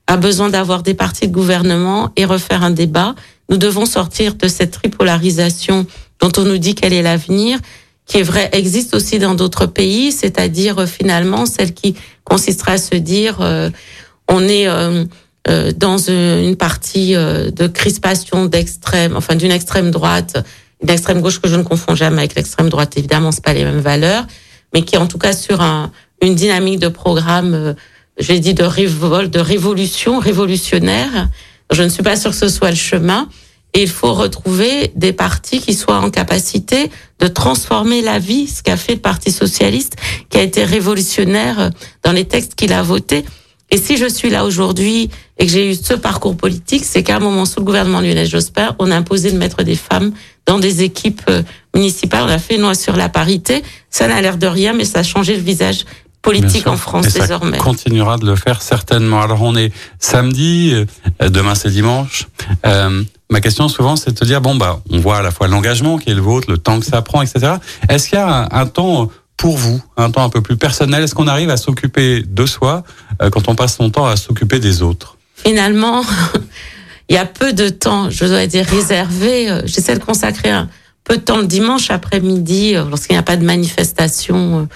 [0.09, 3.15] a besoin d'avoir des partis de gouvernement et refaire un débat.
[3.49, 5.87] Nous devons sortir de cette tripolarisation
[6.21, 7.61] dont on nous dit quel est l'avenir
[8.09, 11.95] qui est vrai existe aussi dans d'autres pays, c'est-à-dire euh, finalement celle qui
[12.25, 13.71] consistera à se dire euh,
[14.27, 15.05] on est euh,
[15.77, 20.37] dans une partie de crispation d'extrême, enfin d'une extrême droite,
[20.83, 23.65] une extrême gauche que je ne confonds jamais avec l'extrême droite, évidemment, c'est pas les
[23.65, 24.27] mêmes valeurs,
[24.75, 25.91] mais qui est en tout cas sur un,
[26.21, 27.75] une dynamique de programme,
[28.19, 31.31] j'ai dit de révolte, de révolution révolutionnaire.
[31.73, 33.29] Je ne suis pas sûre que ce soit le chemin.
[33.75, 36.91] Et il faut retrouver des partis qui soient en capacité
[37.21, 39.97] de transformer la vie, ce qu'a fait le Parti socialiste,
[40.31, 41.71] qui a été révolutionnaire
[42.03, 43.25] dans les textes qu'il a votés.
[43.71, 47.17] Et si je suis là aujourd'hui et que j'ai eu ce parcours politique, c'est qu'à
[47.17, 50.13] un moment, sous le gouvernement Lionel Jospin, on a imposé de mettre des femmes
[50.47, 51.43] dans des équipes euh,
[51.75, 52.25] municipales.
[52.27, 53.63] On a fait une loi sur la parité.
[53.91, 55.85] Ça n'a l'air de rien, mais ça a changé le visage
[56.23, 57.59] politique en France et désormais.
[57.59, 59.21] Ça continuera de le faire certainement.
[59.21, 62.27] Alors on est samedi, euh, demain c'est dimanche.
[62.67, 65.49] Euh, ma question souvent c'est de te dire bon bah on voit à la fois
[65.49, 67.55] l'engagement qui est le vôtre, le temps que ça prend, etc.
[67.89, 71.03] Est-ce qu'il y a un, temps pour vous, un temps un peu plus personnel?
[71.03, 72.85] Est-ce qu'on arrive à s'occuper de soi
[73.23, 75.17] euh, quand on passe son temps à s'occuper des autres?
[75.35, 76.03] Finalement.
[77.11, 79.51] il y a peu de temps, je dois dire réservé.
[79.51, 80.69] Euh, j'essaie de consacrer un
[81.05, 84.69] peu de temps le dimanche après-midi, euh, lorsqu'il n'y a pas de manifestation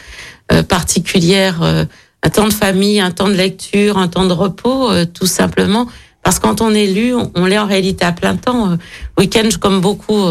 [0.69, 5.89] particulière, un temps de famille, un temps de lecture, un temps de repos, tout simplement.
[6.23, 8.77] Parce que quand on est lu, on, l'est en réalité à plein temps.
[9.19, 10.25] Week-end, comme beaucoup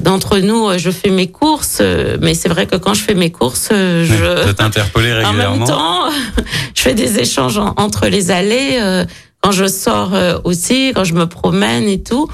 [0.00, 1.82] d'entre nous, je fais mes courses,
[2.20, 4.44] mais c'est vrai que quand je fais mes courses, je...
[4.44, 5.54] Vous interpellé régulièrement.
[5.54, 6.04] En même temps,
[6.74, 9.04] je fais des échanges entre les allées
[9.42, 12.28] quand je sors euh, aussi, quand je me promène et tout.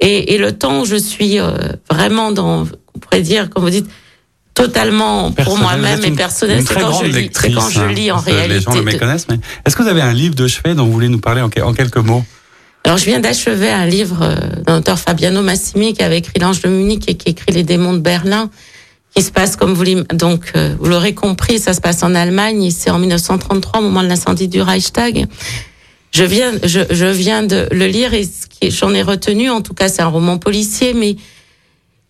[0.00, 1.52] Et, et le temps où je suis euh,
[1.90, 3.90] vraiment dans, on pourrait dire, comme vous dites,
[4.54, 8.54] totalement pour moi-même et personnel, c'est quand, je lis, quand je lis en réalité.
[8.54, 10.92] Les gens le méconnaissent, mais est-ce que vous avez un livre de chevet dont vous
[10.92, 12.24] voulez nous parler en, quelques mots?
[12.84, 16.60] Alors, je viens d'achever un livre euh, d'un auteur Fabiano Massimi qui avait écrit L'Ange
[16.60, 18.50] de Munich et qui écrit Les démons de Berlin,
[19.14, 22.70] qui se passe comme vous donc vous l'aurez compris, ça se passe en Allemagne.
[22.70, 25.26] C'est en 1933, au moment de l'incendie du Reichstag.
[26.12, 28.28] Je viens, je, je viens de le lire et
[28.70, 31.16] j'en ai retenu, en tout cas, c'est un roman policier, mais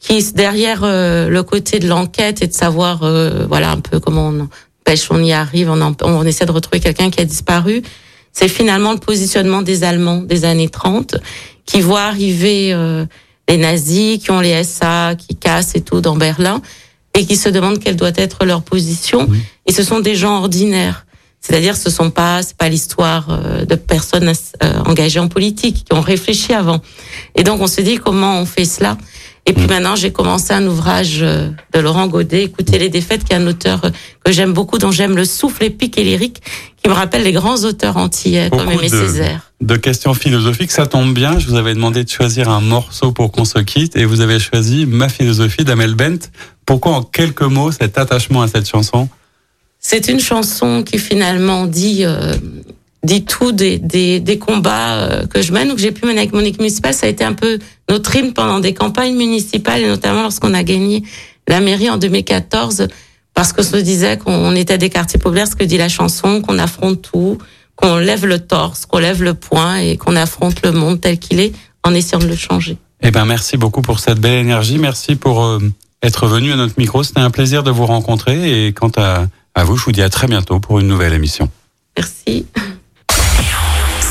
[0.04, 4.28] qui derrière euh, le côté de l'enquête et de savoir, euh, voilà, un peu comment
[4.28, 4.48] on
[4.84, 7.82] pêche, on y arrive, on, on essaie de retrouver quelqu'un qui a disparu.
[8.30, 11.16] C'est finalement le positionnement des Allemands des années 30
[11.64, 13.06] qui voient arriver euh,
[13.48, 16.60] les nazis, qui ont les SA, qui cassent et tout dans Berlin,
[17.14, 19.26] et qui se demandent quelle doit être leur position.
[19.64, 21.06] Et ce sont des gens ordinaires.
[21.40, 24.32] C'est-à-dire, ce sont pas, c'est pas l'histoire euh, de personnes
[24.62, 26.80] euh, engagées en politique qui ont réfléchi avant.
[27.36, 28.98] Et donc, on se dit comment on fait cela?
[29.46, 29.70] Et puis mm.
[29.70, 33.46] maintenant, j'ai commencé un ouvrage euh, de Laurent Godet, Écoutez les défaites, qui est un
[33.46, 33.82] auteur
[34.24, 36.40] que j'aime beaucoup, dont j'aime le souffle épique et lyrique,
[36.82, 39.52] qui me rappelle les grands auteurs antillais, comme Aimé Césaire.
[39.60, 41.38] De questions philosophiques, ça tombe bien.
[41.38, 44.38] Je vous avais demandé de choisir un morceau pour qu'on se quitte, et vous avez
[44.38, 46.30] choisi Ma philosophie d'Amel Bent.
[46.64, 49.08] Pourquoi, en quelques mots, cet attachement à cette chanson?
[49.78, 52.34] C'est une chanson qui finalement dit euh,
[53.04, 56.18] dit tout des, des, des combats euh, que je mène ou que j'ai pu mener
[56.18, 56.94] avec mon équipe municipale.
[56.94, 60.62] Ça a été un peu notre hymne pendant des campagnes municipales et notamment lorsqu'on a
[60.62, 61.02] gagné
[61.48, 62.88] la mairie en 2014
[63.34, 66.58] parce qu'on se disait qu'on était des quartiers populaires, ce que dit la chanson, qu'on
[66.58, 67.38] affronte tout,
[67.76, 71.40] qu'on lève le torse, qu'on lève le poing et qu'on affronte le monde tel qu'il
[71.40, 71.52] est
[71.82, 72.78] en essayant de le changer.
[73.02, 74.78] Eh ben, merci beaucoup pour cette belle énergie.
[74.78, 75.58] Merci pour euh,
[76.02, 77.02] être venu à notre micro.
[77.02, 80.10] C'était un plaisir de vous rencontrer et quant à à vous, je vous dis à
[80.10, 81.48] très bientôt pour une nouvelle émission.
[81.96, 82.46] Merci.